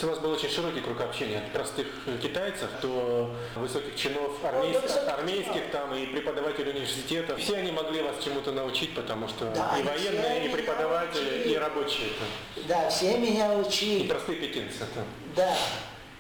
[0.05, 4.81] У вас был очень широкий круг общения от простых э, китайцев до высоких чинов армейс-
[4.81, 7.37] высоких армейских там и преподавателей университета.
[7.37, 11.53] Все они могли вас чему-то научить, потому что Да, и военные, и преподаватели, учили.
[11.55, 12.09] и рабочие.
[12.19, 14.09] там, Да, все меня И учили.
[14.09, 14.79] простые пекинцы.
[14.95, 15.05] там.
[15.37, 15.57] Да.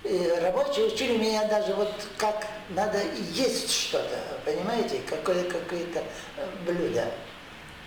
[0.05, 2.99] И рабочие учили меня даже вот как надо
[3.32, 6.01] есть что-то, понимаете, какое- какое-то
[6.37, 7.07] э, блюдо.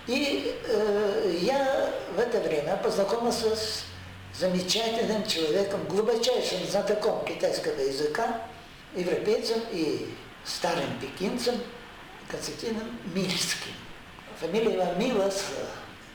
[0.07, 3.83] И э, я в это время познакомился с
[4.39, 8.41] замечательным человеком, глубочайшим знатоком китайского языка,
[8.95, 10.07] европейцем и
[10.45, 11.55] старым пекинцем
[12.29, 13.73] Константином Мильским.
[14.39, 15.43] Фамилия его Милос,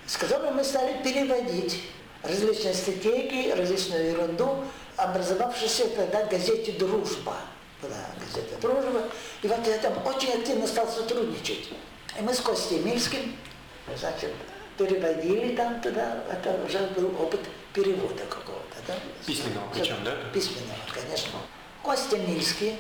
[0.07, 1.83] с которым мы стали переводить
[2.23, 4.64] различные статейки, различную ерунду,
[4.97, 7.37] образовавшейся тогда газете «Дружба».
[7.81, 9.09] Была газета «Дружба».
[9.43, 11.70] И вот я там очень активно стал сотрудничать.
[12.16, 13.37] И мы с Костей Мильским,
[13.99, 14.31] значит,
[14.79, 17.41] переводили там туда, это уже был опыт
[17.73, 18.77] перевода какого-то.
[18.87, 18.95] Да?
[19.27, 20.12] Письменного причем, да?
[20.33, 21.39] Письменного, конечно.
[21.83, 22.77] Костя Мильский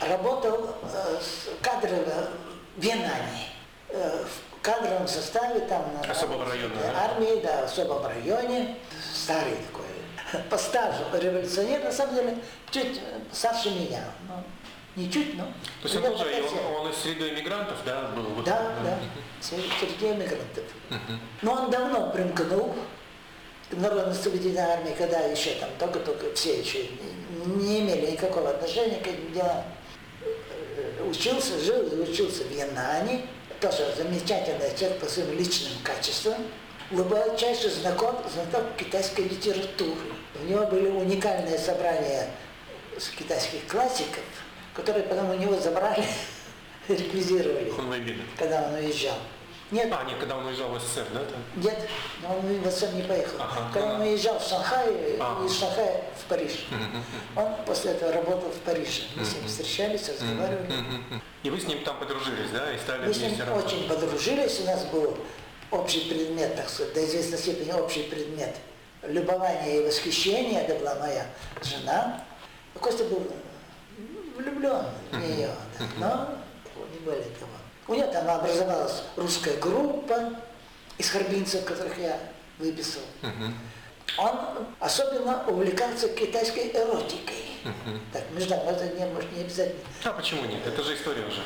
[0.00, 2.28] работал э, с кадрово
[2.76, 3.48] в Янане,
[3.88, 7.04] э, в кадровом составе там на Особого на- района, на да?
[7.04, 8.76] армии, да, в особом районе,
[9.14, 12.38] старый такой, по стажу революционер, на самом деле,
[12.70, 14.42] чуть э, старше меня, ну,
[14.96, 15.44] не чуть, но...
[15.82, 16.52] То есть он тоже, и 50.
[16.60, 18.22] он, он из среды иммигрантов, да, был?
[18.22, 18.98] Вот, Да, да,
[19.40, 20.64] среди эмигрантов.
[21.42, 22.74] Но он давно примкнул
[23.70, 26.86] Народно-освободительной армии, когда еще там только-только все еще
[27.46, 29.64] не- имели никакого отношения к этим делам.
[30.22, 33.26] Э, Учился, жил и учился в Янане,
[33.60, 36.36] тоже замечательный человек по своим личным качествам,
[36.90, 40.00] глубочайший знаком, знаток китайской литературы.
[40.42, 42.28] У него были уникальные собрания
[42.98, 44.22] с китайских классиков,
[44.74, 46.04] которые потом у него забрали,
[46.88, 47.70] реквизировали
[48.38, 49.18] когда он уезжал.
[49.70, 51.20] Нет, А, нет, когда он уезжал в СССР, да?
[51.20, 51.42] Там?
[51.56, 51.88] нет,
[52.26, 53.36] он в СССР не поехал.
[53.38, 53.70] Ага.
[53.72, 55.44] Когда он уезжал в Шанхай, Ага.
[55.44, 56.66] из Шанхая в Париж.
[57.36, 59.02] Он после этого работал в Париже.
[59.16, 60.72] Мы с ним встречались, разговаривали.
[61.42, 63.66] И вы с ним там подружились, да, и стали Мы с ним работать?
[63.72, 65.16] очень подружились, у нас был
[65.70, 68.56] общий предмет, так сказать, до известной степени общий предмет
[69.02, 71.26] любования и восхищения, это была моя
[71.62, 72.24] жена.
[72.80, 73.26] Костя был
[74.36, 75.50] влюблен в нее,
[75.98, 76.30] да,
[76.76, 77.50] но не более того.
[77.88, 80.34] У нее там образовалась русская группа
[80.98, 82.18] из харбинцев, которых я
[82.58, 83.00] выписал.
[84.18, 84.38] Он
[84.80, 87.36] особенно увлекался китайской эротикой.
[88.12, 89.80] Так, между нами, это не, может, не обязательно.
[90.04, 90.66] А почему нет?
[90.66, 91.36] Это же история уже.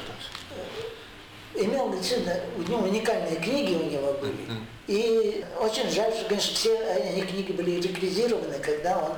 [1.55, 1.67] есть.
[1.67, 4.47] имел действительно, у него уникальные книги у него были.
[4.87, 9.13] И очень жаль, что, конечно, все эти книги были реквизированы, когда он,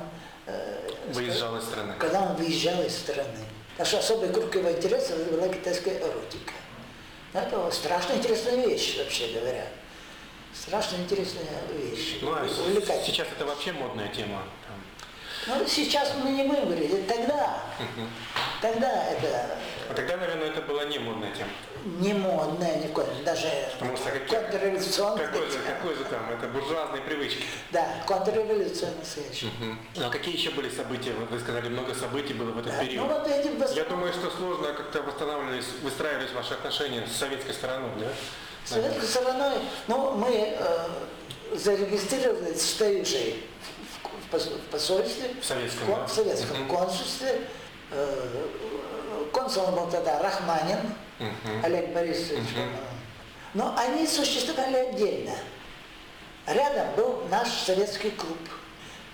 [0.47, 1.93] э, Выезжал из страны.
[1.99, 3.39] когда он выезжал из страны.
[3.83, 6.53] Что особый круг его интересов была китайская эротика.
[7.35, 9.67] Это страшно интересная вещь, вообще говоря.
[10.53, 12.19] Страшно интересная вещь.
[12.21, 14.43] Ну, а сейчас это вообще модная тема.
[15.47, 17.63] Ну, сейчас мы не будем говорить, это тогда.
[18.61, 19.57] Тогда это
[19.89, 21.49] А тогда, наверное, это была не модная тема.
[21.85, 26.29] Не модное, ни в коем, даже Потому что как- контрреволюционная Какой же, какой же там,
[26.31, 27.43] это буржуазные привычки.
[27.71, 29.49] Да, контрреволюция настоящая.
[29.95, 31.13] Ну, а какие еще были события?
[31.13, 33.07] Вы сказали, много событий было в этот Да, период.
[33.07, 37.53] Ну вот эти вос- Я думаю, что сложно как-то восстанавливались, выстраивались ваши отношения с советской
[37.53, 38.07] стороной, да?
[38.65, 39.53] с советской стороной,
[39.87, 40.87] ну, мы э,
[41.55, 46.07] зарегистрировались в в, в пос- в посольстве, В советском, кон- да?
[46.07, 46.67] в советском Мгм.
[46.75, 47.41] консульстве.
[47.91, 48.27] Э,
[49.45, 50.79] консулом был тогда Рахманин
[51.63, 52.43] Олег Борисович.
[52.53, 52.77] по-моему.
[53.53, 55.31] Но они существовали отдельно.
[56.47, 58.37] Рядом был наш советский клуб,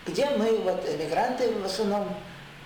[0.06, 2.14] где мы, вот, эмигранты в основном,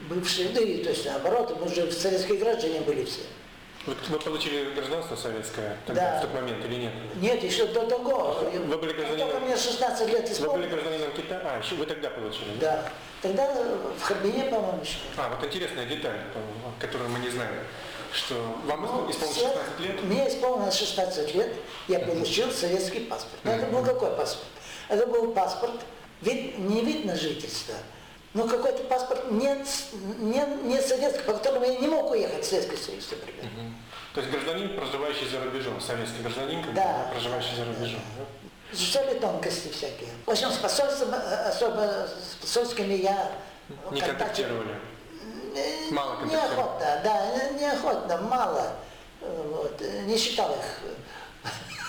[0.10, 3.22] бывшие, да и то есть наоборот, мы уже советские граждане были все.
[3.86, 6.18] Вы, вы получили гражданство советское тогда, Да.
[6.18, 6.94] в тот момент или нет?
[7.18, 8.40] Нет, еще до того.
[8.52, 10.72] Вы были гражданином- Только мне 16 лет Вы были исполнилось.
[10.72, 11.42] гражданином Китая?
[11.44, 12.58] А, еще вы тогда получили?
[12.60, 12.84] Да.
[13.22, 14.98] Тогда в Харбине, по-моему, еще.
[15.18, 16.18] А, вот интересная деталь,
[16.80, 17.56] которую мы не знали,
[18.14, 20.04] что вам Ну, исполнилось все- 16 лет?
[20.04, 21.54] Мне исполнилось 16 лет,
[21.88, 23.40] я получил советский паспорт.
[23.44, 24.48] Но это был какой паспорт?
[24.88, 25.82] Это был паспорт,
[26.22, 27.76] вид, не вид на жительство,
[28.34, 29.56] но какой-то паспорт не,
[30.20, 33.46] не, не советский, по которому я не мог уехать в Советский Союз, например.
[34.14, 37.10] То есть гражданин, проживающий за рубежом, советский гражданин, Да.
[37.12, 38.00] проживающий за рубежом.
[38.18, 38.24] да?
[38.72, 40.10] Изучали тонкости всякие.
[40.26, 43.32] В общем, с посольством, э, особо с посольскими я
[43.92, 44.64] Не контактировал.
[44.64, 44.76] контактировали.
[45.56, 46.56] Э, Мало контактировали.
[46.56, 48.74] Неохотно, да, э, неохотно, мало.
[49.22, 50.82] Э, Вот, э, не считал их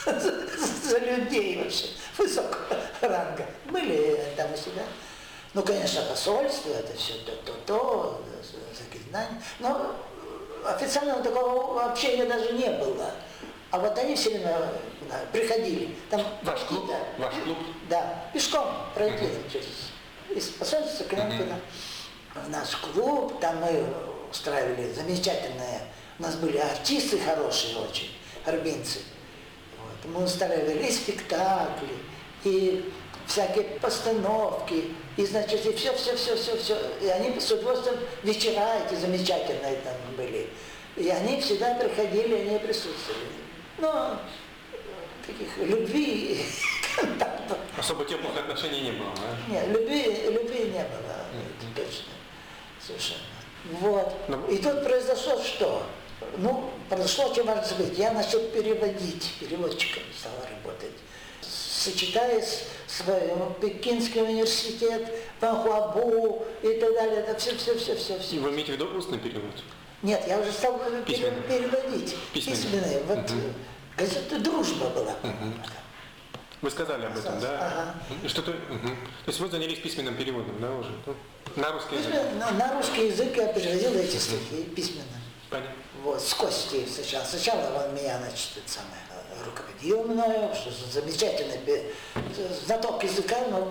[0.07, 0.21] э,
[0.89, 1.87] за- людей вообще
[2.17, 3.47] высокого ранга.
[3.67, 4.83] Были там у себя.
[5.55, 8.23] Ну, конечно, посольство, это все то-то-то,
[8.75, 9.43] всякие знания.
[9.59, 9.95] Но
[10.65, 13.11] э, официального такого общения даже не было.
[13.73, 14.57] А вот они все время
[15.11, 15.97] да, приходили.
[16.09, 16.91] Там Ваш клуб?
[17.19, 17.59] Ваш клуб?
[17.91, 19.67] Да, пешком пройти через
[20.31, 21.31] из посольства к нам
[22.45, 23.85] в наш клуб, там мы
[24.31, 25.83] устраивали замечательные,
[26.19, 28.11] у нас были артисты хорошие очень,
[28.45, 29.01] армянцы.
[29.79, 30.13] Вот.
[30.13, 31.95] Мы устраивали и спектакли,
[32.45, 32.93] и
[33.27, 36.79] всякие постановки, и, значит, и все, все, все, все, все.
[37.01, 40.49] И они с удовольствием вечера эти замечательные там были.
[40.97, 43.27] И они всегда приходили, они присутствовали.
[43.79, 44.19] Но
[45.27, 46.47] таких любви,
[46.97, 47.59] контактов.
[47.77, 49.53] Особо теплых отношений не было, да?
[49.53, 51.27] Нет, любви, любви не было,
[51.75, 52.13] точно,
[52.87, 53.21] совершенно.
[53.81, 54.15] Вот.
[54.29, 55.83] Ну- И тут произошло что?
[56.39, 57.99] Ну, произошло, чем может быть.
[57.99, 60.93] Я начал переводить, переводчиком стал работать.
[61.43, 63.21] Сочетаясь свой
[63.61, 65.09] Пекинский университет,
[65.41, 67.19] Панхуабу и так далее.
[67.21, 68.39] Это все, все, все, все, все.
[68.41, 69.53] Вы имеете в виду устный перевод?
[70.03, 71.43] Нет, я уже стал Письменный.
[71.43, 72.15] переводить.
[72.33, 72.57] Письменный.
[72.57, 73.03] Письменные.
[73.05, 73.53] Вот э,
[73.97, 75.15] газета «Дружба» была.
[76.63, 77.59] Вы сказали об этом, да?
[77.61, 78.29] Ага.
[78.29, 78.89] Что-то, мгм.
[79.25, 80.91] То есть вы занялись письменным переводом, да, уже?
[81.07, 81.15] Ну,
[81.57, 82.13] На русский язык?
[82.13, 85.05] Письменно- на русский язык я переводил эти стихи письменно.
[85.51, 85.75] Понятно.
[86.03, 87.25] Вот, с Костей сначала.
[87.25, 89.01] Сначала он меня, значит, самое,
[89.45, 91.93] руководил мною, что за замечательный
[92.65, 93.71] знаток языка, но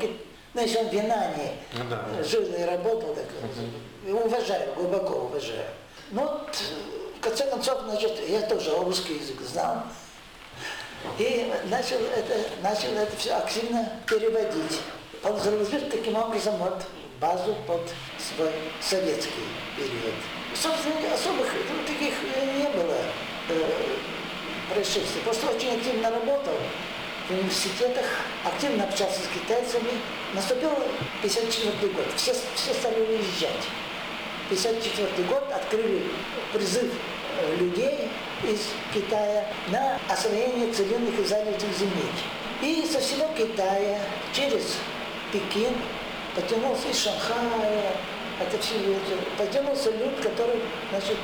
[0.53, 2.23] знаешь, он в Винании Ну да.
[2.23, 3.25] жил и работал, так,
[4.05, 5.65] э, уважаю, глубоко уважаю.
[6.11, 6.55] Ну, вот,
[7.17, 9.83] в конце концов, значит, я тоже русский язык знал.
[11.17, 14.79] И начал это, начал это все активно переводить.
[15.23, 16.83] Он заложил таким образом вот
[17.19, 17.81] базу под
[18.19, 18.51] свой
[18.81, 19.47] советский
[19.77, 20.15] период.
[20.53, 22.97] Собственно, особых ну, таких э, не было
[23.49, 23.63] э,
[24.73, 25.21] происшествий.
[25.23, 26.53] Просто очень активно работал
[27.27, 28.05] в университетах,
[28.43, 29.89] активно общался с китайцами.
[30.33, 30.71] Наступил
[31.21, 32.05] 54 год.
[32.15, 33.65] Все, все стали уезжать.
[34.49, 36.03] 54 год открыли
[36.53, 36.91] призыв
[37.39, 38.09] э, людей
[38.45, 42.15] из Китая на освоение целинных и занятых земель.
[42.61, 43.99] И со всего Китая
[44.33, 44.77] через
[45.31, 45.73] Пекин
[46.35, 47.93] потянулся из Шанхая,
[48.39, 50.59] это все люди, потянулся люд, который,
[50.91, 51.17] значит,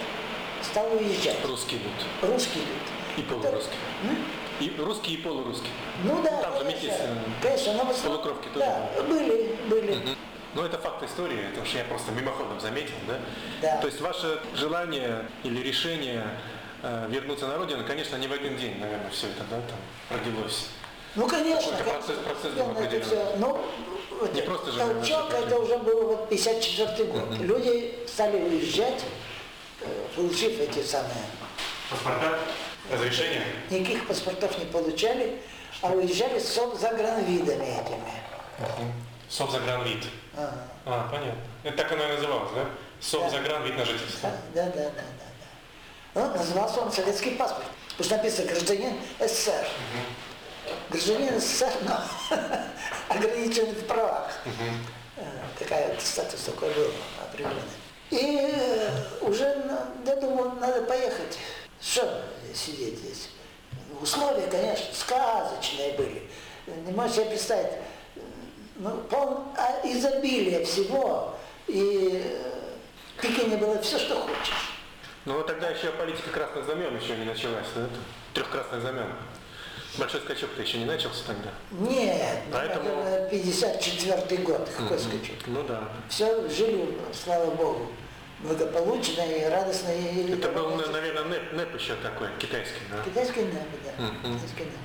[0.61, 1.37] стал уезжать.
[1.45, 2.29] Русский люд.
[2.31, 3.17] Русский люд.
[3.17, 3.75] И полурусский.
[4.03, 4.17] М?
[4.59, 5.69] И русский, и полурусский.
[6.03, 9.55] Ну да, Там же конечно, метис, э, конечно, но в основном- полукровки тоже Да, были,
[9.67, 9.95] были.
[9.95, 10.15] Мгм.
[10.53, 13.19] Ну, это факт истории, это уж я просто мимоходом заметил, да?
[13.61, 13.77] Да.
[13.77, 16.23] То есть ваше желание или решение
[16.83, 20.67] вернуться на родину, конечно, не в один день, наверное, все это, да, там родилось.
[21.15, 23.05] Ну, конечно, Какой-то процесс- процесс был это определенный.
[23.05, 23.35] все.
[23.37, 23.61] Ну,
[24.19, 27.37] вот Не просто же толчок, это это уже был вот 54 год.
[27.39, 29.03] Люди стали уезжать,
[29.81, 31.11] э, получив эти самые,
[31.89, 32.39] Паспорта,
[32.91, 33.43] разрешение?
[33.69, 35.39] никаких паспортов не получали,
[35.81, 38.11] а уезжали с загранвидами этими.
[39.29, 40.05] Совзагранвид.
[40.37, 40.53] Ага.
[40.85, 41.41] А, понятно.
[41.63, 42.65] Это так оно и называлось, да?
[42.99, 44.29] Совзагранвид на жительство.
[44.53, 45.25] Да, да, да, да, да.
[46.13, 47.65] Ну, назывался он советский паспорт.
[47.97, 49.67] Потому что написано гражданин СССР.
[50.89, 51.99] Гражданин СССР, но
[53.09, 54.31] ограничен в правах.
[55.17, 55.23] Э,
[55.59, 56.91] Такая статус такой был
[57.21, 57.61] определенный.
[58.09, 58.89] И э,
[59.21, 61.37] уже на- я думал, надо поехать.
[61.81, 63.29] Что сидеть здесь?
[64.01, 66.29] Условия, конечно, сказочные были.
[66.85, 67.71] Не можешь себе представить.
[68.77, 71.35] Ну, пол, а изобилие всего.
[71.67, 72.51] И э,
[73.17, 74.70] в Пекине было все, что хочешь.
[75.25, 77.87] Ну вот тогда еще политика красных знамен еще не началась, да?
[78.33, 79.07] Трех красных знамен.
[79.97, 81.49] Большой скачок-то еще не начался тогда.
[81.71, 85.35] Нет, ну, Поэтому- это 54 год, какой скачок.
[85.47, 85.83] Ну да.
[86.09, 87.91] Все жили, слава Богу,
[88.39, 89.89] благополучно и радостно.
[89.91, 93.03] И Это был, на- наверное, НЭП, НЭП еще такой, китайский, да?
[93.03, 94.03] Китайский небо, да.
[94.03, 94.35] Мгм.
[94.37, 94.77] Китайский небо.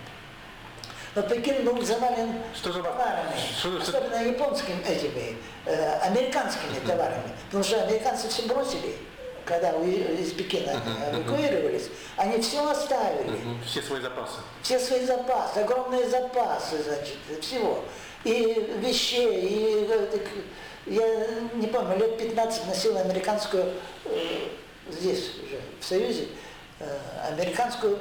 [1.15, 7.33] Но Пекин был завален Что вам- товарами, что- что- особенно японскими этими, э, американскими товарами.
[7.47, 8.97] Потому что американцы все бросили,
[9.47, 10.83] когда из Пекина
[11.13, 11.89] эвакуировались.
[12.17, 13.31] Они все оставили.
[13.31, 13.63] Мгм.
[13.65, 14.41] Все свои запасы.
[14.63, 17.85] все свои запасы, огромные запасы, значит, всего.
[18.25, 20.23] И вещей, и э, так,
[20.87, 23.73] я не помню, лет 15 носил американскую,
[24.05, 24.49] э,
[24.91, 26.29] здесь уже, в Союзе,
[26.81, 26.99] э,
[27.31, 28.01] американскую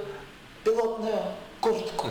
[0.64, 1.22] пилотную
[1.62, 2.10] куртку.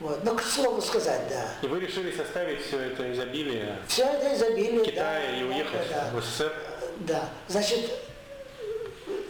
[0.00, 0.22] Вот.
[0.22, 1.48] Ну, к слову сказать, да.
[1.62, 4.84] И вы решили составить все это изобилие Все это изобилие.
[4.84, 6.52] Китая да, и уехать да, в СССР?
[7.00, 7.90] Да, значит,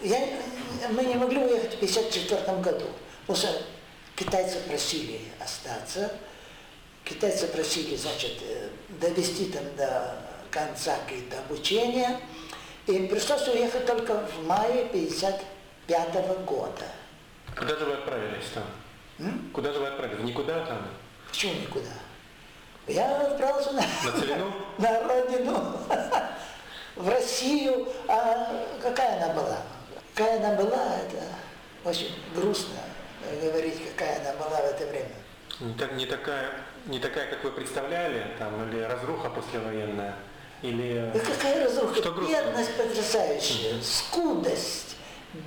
[0.03, 0.29] я,
[0.91, 2.87] мы не могли уехать в 1954 году,
[3.27, 3.63] потому что
[4.17, 6.13] китайцы просили остаться,
[7.05, 8.69] китайцы просили, значит, э,
[9.01, 10.17] довести там до
[10.51, 12.21] конца какие-то обучения,
[12.87, 16.87] и пришлось уехать только в мае 1955 года.
[17.57, 18.65] Куда же вы отправились там?
[19.19, 19.51] М?
[19.53, 20.25] Куда же вы отправились?
[20.25, 20.87] Никуда там?
[21.29, 21.91] Почему никуда?
[22.87, 24.53] Я отправился на, На Целину?
[24.79, 25.79] на родину,
[26.97, 27.89] в Россию.
[28.07, 29.59] А какая она была?
[30.19, 31.23] Какая она была, это
[31.85, 32.75] очень грустно
[33.41, 35.15] говорить, какая она была в это время.
[35.61, 36.51] Не, так- не такая,
[36.87, 40.17] не такая, как вы представляли, там, или разруха послевоенная,
[40.63, 41.95] Или Да какая разруха?
[41.95, 42.35] Что грустно?
[42.35, 44.97] Бедность потрясающая, скудость,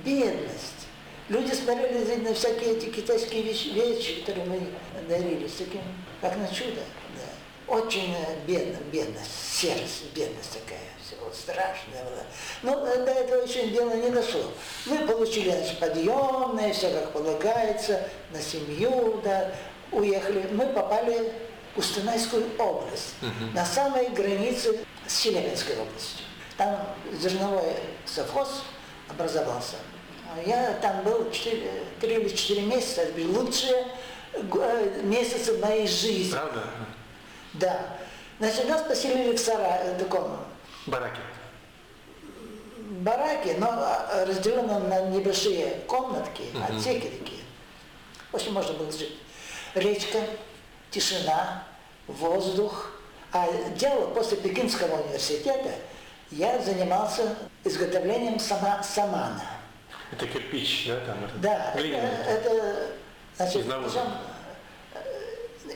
[0.06, 0.86] бедность.
[1.28, 4.68] Люди смотрели на всякие эти китайские вещи, вещи, которые мы
[5.06, 5.82] дарили, с таким,
[6.22, 6.80] как на чудо.
[7.14, 7.74] Да.
[7.74, 10.81] Очень э, бедно, бедность, серость, бедность такая,
[11.32, 12.24] все вот страшная была.
[12.62, 14.42] Но до этого еще дело не дошло.
[14.86, 19.52] Мы получили, значит, подъемные, все как полагается, на семью, да,
[19.90, 20.48] уехали.
[20.52, 21.32] Мы попали
[21.72, 23.14] в Кустанайскую область,
[23.54, 26.26] на самой границе с Челябинской областью.
[26.56, 27.74] Там зерновой
[28.04, 28.62] совхоз
[29.08, 29.76] образовался.
[30.46, 31.70] Я там был 4,
[32.00, 33.86] 3 или 4 месяца, это были лучшие
[34.32, 36.30] э, месяцы моей жизни.
[36.30, 36.64] правда?
[37.54, 37.80] Да.
[38.38, 40.38] Значит, нас поселили в сарае, таком
[40.86, 41.20] Бараки.
[43.00, 47.42] бараке, но а, разделенном на небольшие комнатки, отсеки такие.
[48.30, 49.16] В общем, можно было жить.
[49.74, 50.18] Речка,
[50.90, 51.64] тишина,
[52.06, 52.92] воздух.
[53.32, 55.70] А дело после Пекинского университета
[56.30, 59.42] я занимался изготовлением сама, самана.
[60.10, 61.24] Это кирпич, да, там?
[61.24, 62.08] это Да, это, глиняный.
[62.26, 62.76] это,
[63.36, 63.66] значит, Из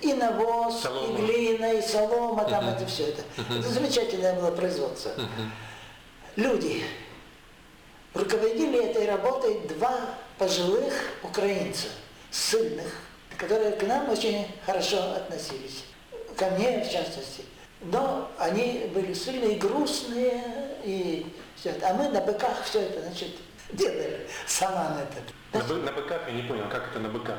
[0.02, 1.18] и навоз, Солома.
[1.18, 3.22] и глина, и солома, там это все это.
[3.36, 5.12] Это замечательное было производство.
[6.36, 6.84] Люди
[8.14, 9.98] руководили этой работой два
[10.38, 10.92] пожилых
[11.22, 11.88] украинца,
[12.30, 12.92] сильных,
[13.38, 15.84] которые к нам очень хорошо относились.
[16.36, 17.44] Ко мне, в частности.
[17.82, 20.42] Но они были сильные, грустные,
[20.84, 21.26] и
[21.56, 21.90] все это.
[21.90, 23.30] А мы на быках все это, значит,
[23.72, 24.26] делали.
[24.46, 25.24] Саман этот.
[25.52, 27.38] На, бы- на быках я не понял, как это на быках?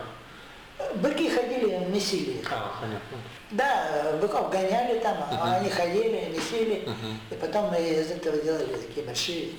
[0.95, 2.41] Быки ходили, месили.
[2.51, 3.17] А, понятно.
[3.51, 6.88] Да, быков гоняли там, а они ходили, месили,
[7.32, 9.49] и потом мы из этого делали такие большие.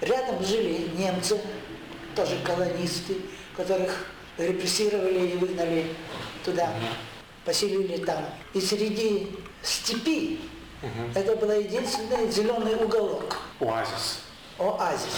[0.00, 1.40] Рядом жили немцы,
[2.16, 3.16] тоже колонисты,
[3.56, 4.06] которых
[4.38, 5.86] репрессировали и выгнали
[6.44, 6.70] туда,
[7.44, 8.24] поселили там.
[8.52, 9.28] И среди
[9.62, 10.40] степи
[11.14, 14.20] это был единственный зеленый уголок, Оазис.
[14.58, 15.14] оазис.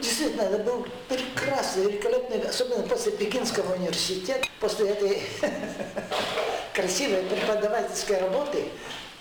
[0.00, 5.22] Действительно, это был прекрасный, великолепный, особенно после Пекинского университета, после этой
[6.74, 8.64] красивой преподавательской работы,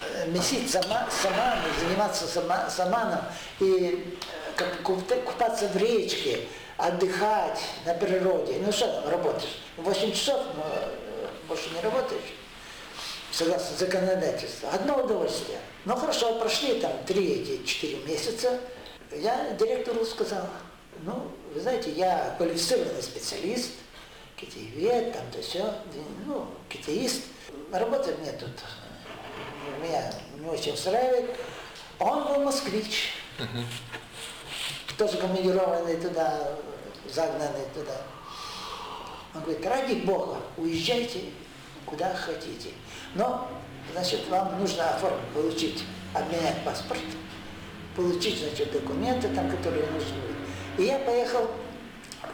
[0.01, 3.21] э, месить сама, саман, заниматься сама, саманом
[3.59, 4.17] и
[4.57, 6.41] э, купаться в речке,
[6.77, 8.61] отдыхать на природе.
[8.63, 9.59] Ну что там, работаешь?
[9.77, 12.33] 8 часов, но э, больше не работаешь
[13.37, 14.67] согласно законодательству.
[14.73, 15.59] Одно удовольствие.
[15.85, 18.59] Ну хорошо, прошли там три эти четыре месяца.
[19.11, 20.47] Я директору сказал,
[21.03, 23.71] ну, вы знаете, я квалифицированный специалист,
[24.35, 25.73] китаевед, там то все,
[26.25, 27.23] ну, китаист.
[27.71, 31.35] Работа мне тут, э, меня не очень устраивает.
[31.99, 33.13] Он был москвич,
[34.97, 36.57] тоже командированный туда,
[37.09, 38.01] загнанный туда.
[39.33, 41.25] Он говорит, ради Бога, уезжайте
[41.85, 42.69] куда хотите.
[43.15, 43.49] Но,
[43.93, 45.83] значит, вам нужно оформить, получить,
[46.13, 47.01] обменять паспорт,
[47.97, 50.15] получить, значит, документы там, которые нужны.
[50.77, 51.49] И я поехал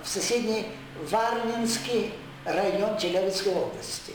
[0.04, 0.68] в соседний
[1.10, 2.14] Варнинский
[2.46, 4.14] район Челябинской области.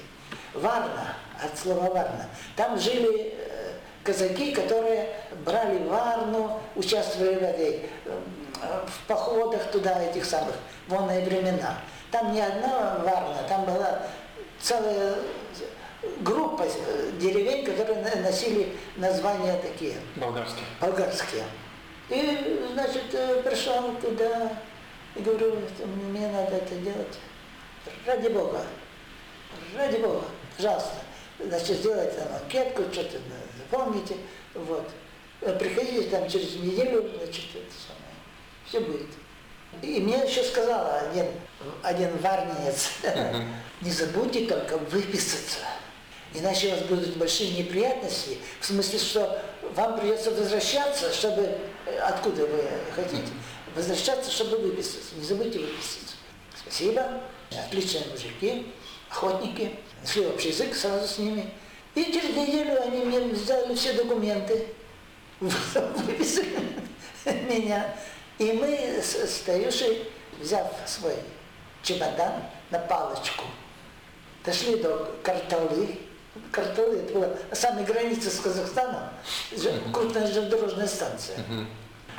[0.52, 2.28] Варна, от слова Варна.
[2.54, 3.72] Там жили э,
[4.04, 8.20] казаки, которые брали Варну, участвовали в этой, э,
[8.86, 10.54] в походах туда, этих самых,
[10.86, 11.78] вонные времена.
[12.10, 14.02] Там не одна Варна, там была
[14.60, 15.16] целая
[16.20, 20.62] группа э, деревень, которые носили названия такие, Болгарский.
[20.80, 21.44] болгарские.
[22.08, 24.52] И, значит, э, пришел туда
[25.14, 27.18] и говорю, «Это мне надо это делать.
[28.06, 28.64] Ради Бога,
[29.76, 30.24] ради Бога,
[30.56, 30.94] пожалуйста.
[31.38, 33.18] Значит, сделайте там анкетку, что-то
[33.58, 34.16] запомните.
[34.54, 34.88] Вот.
[35.40, 38.14] Э, Приходите там через неделю, значит, это самое.
[38.66, 39.08] Все будет.
[39.82, 41.26] И мне еще сказал один,
[41.82, 42.90] один варнец,
[43.82, 45.58] не забудьте только выписаться.
[46.34, 49.42] Иначе у вас будут большие неприятности, в смысле, что
[49.74, 52.64] вам придется возвращаться, чтобы, э, откуда вы
[52.94, 53.28] хотите,
[53.74, 55.14] возвращаться, чтобы выписаться.
[55.16, 56.16] Не забудьте выписаться.
[56.56, 57.22] Спасибо.
[57.50, 58.66] Отличные мужики,
[59.10, 59.70] охотники.
[60.02, 61.50] Нашли общий язык сразу с ними.
[61.94, 64.66] И через неделю они мне сделали все документы,
[65.40, 66.58] выписали
[67.24, 67.96] меня.
[68.38, 70.08] И мы с, Таюшей,
[70.38, 71.16] взяв свой
[71.82, 73.44] чемодан на палочку,
[74.44, 75.98] дошли до Карталы.
[76.52, 79.10] Карталы, это была на самой границе с Казахстаном,
[79.92, 81.38] крупная железнодорожная станция.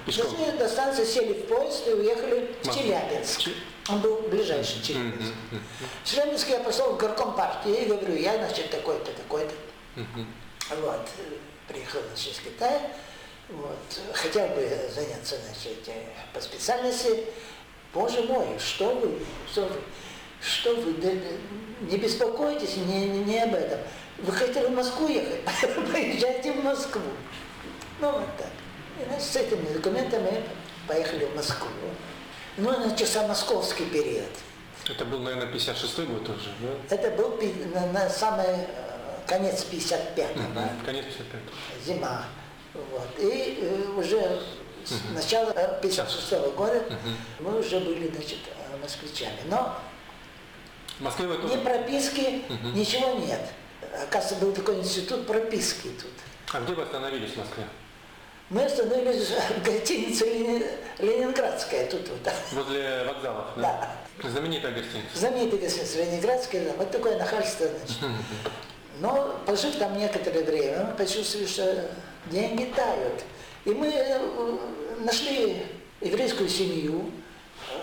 [0.05, 0.31] Пешком.
[0.31, 2.73] Дошли до станции, сели в поезд и уехали в.
[2.73, 3.39] Челябинск.
[3.41, 3.51] Че-
[3.89, 5.33] Он был ближайший Челябинск.
[6.03, 9.53] В Челябинск я пошел в горком партии и говорю, я, значит, такой-то, такой-то.
[10.81, 11.07] Вот,
[11.67, 12.79] приехал значит, из Китая,
[13.49, 13.77] вот,
[14.13, 14.61] хотел бы
[14.93, 16.03] заняться, значит, э,
[16.33, 17.25] по специальности.
[17.93, 19.17] Боже мой, что вы,
[19.51, 19.75] что вы,
[20.41, 21.09] что вы, да,
[21.81, 23.79] не беспокойтесь, не, не, не об этом.
[24.23, 25.41] Вы хотели в Москву ехать,
[25.91, 27.01] поезжайте в Москву.
[27.99, 28.47] Ну, вот так.
[29.01, 30.43] И, значит, с этими документами
[30.87, 31.69] поехали в Москву.
[32.57, 34.29] Ну, начался московский период.
[34.89, 36.95] Это был, наверное, 56-й год уже, да?
[36.95, 37.37] Это был
[37.73, 38.65] на, на самый э,
[39.27, 41.85] конец 55-го, да, Конец 55-го.
[41.85, 42.25] зима.
[42.73, 43.07] Вот.
[43.19, 44.41] И э, уже
[44.83, 46.83] с начала 56 года
[47.39, 49.37] мы уже были, значит, э, москвичами.
[49.45, 49.77] Но
[50.97, 51.59] В Москве вы ни тоже?
[51.59, 52.43] прописки,
[52.73, 53.41] ничего нет.
[53.93, 56.11] Оказывается, был такой институт прописки тут.
[56.53, 57.63] А где вы остановились в Москве?
[58.49, 60.65] Мы остановились в гостинице Лени-
[60.99, 62.33] Ленинградская, тут вот.
[62.53, 63.91] Возле вокзалов, да?
[64.23, 65.07] Знаменитая гостиница.
[65.17, 67.97] Знаменитый гостиница Ленинградская, да, вот такое нахальство, значит.
[68.99, 71.89] Но пожив там некоторое время, мы почувствовали, что
[72.25, 73.23] деньги тают.
[73.65, 74.19] И мы э,
[74.99, 75.63] нашли
[76.01, 77.11] еврейскую семью,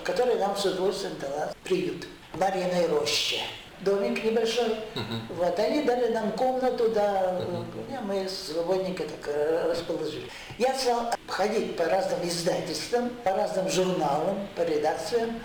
[0.05, 2.07] которая нам с удовольствием дала приют.
[2.33, 3.41] в Марьиной роще.
[3.81, 4.75] Домик небольшой.
[5.29, 10.31] Вот, они дали нам комнату, да, э, мы свободненько так расположили.
[10.59, 15.39] Я стал ходить по разным издательствам, по разным журналам, по редакциям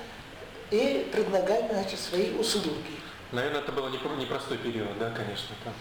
[0.71, 2.99] и предлагать, значит, свои услуги.
[3.33, 5.53] Наверное, это был непро- непростой период, да, конечно.
[5.65, 5.73] там.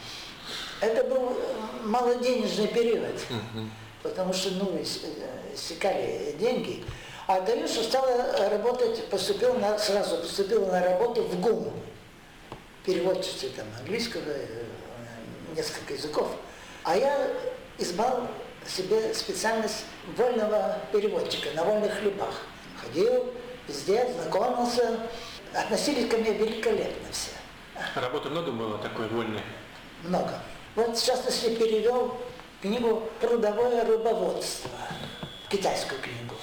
[0.81, 3.15] Это был э, малоденежный период,
[4.03, 5.05] потому что, ну, ис-
[5.83, 6.85] э, деньги.
[7.29, 11.73] А дальше стала работать, поступил на, сразу поступила на работу в ГУМ,
[12.85, 14.65] переводчицей там английского, э,
[15.55, 16.29] несколько языков.
[16.85, 17.29] А я
[17.79, 18.29] избрал
[18.67, 19.85] себе специальность
[20.17, 22.35] вольного переводчика на вольных хлебах.
[22.83, 23.33] Ходил
[23.69, 25.01] везде, знакомился,
[25.55, 27.31] относились ко мне великолепно все.
[27.95, 29.43] Работы много было такой вольной?
[30.03, 30.41] Много.
[30.77, 32.17] Вот в частности перевел
[32.63, 34.71] книгу «Трудовое рыбоводство»,
[35.49, 36.35] китайскую книгу.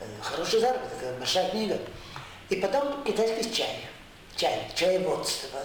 [0.00, 1.78] Э, Хороший заработок, большая книга.
[2.50, 3.80] И потом китайский чай,
[4.36, 5.60] чай, чаеводство.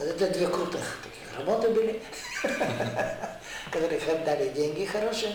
[0.00, 2.02] Вот это две крутых таких работы были,
[3.70, 5.34] которые дали деньги хорошие.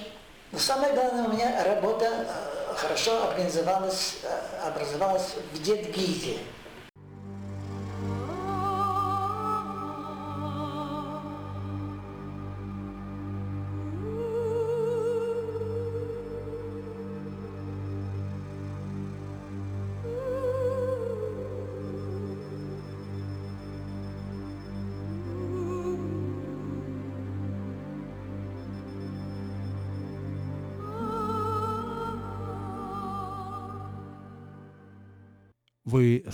[0.51, 6.39] Но самое главное, у меня работа э, хорошо организовалась, э, образовалась в Дедгизе.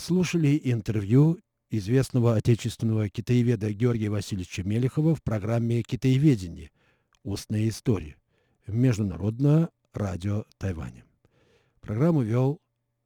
[0.01, 1.39] Слушали интервью
[1.69, 6.71] известного отечественного китаеведа Георгия Васильевича Мелехова в программе «Китаеведение.
[7.23, 8.17] Устная история»
[8.65, 11.05] Международное радио Тайваня.
[11.81, 12.59] Программу вел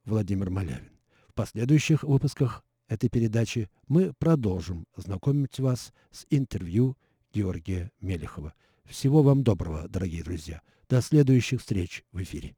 [0.06, 0.90] Владимир Малявин.
[1.28, 6.96] В последующих выпусках этой передачи мы продолжим знакомить вас с интервью
[7.34, 8.54] Георгия Мелехова.
[8.86, 10.62] Всего вам доброго, дорогие друзья.
[10.88, 12.56] До следующих встреч в эфире.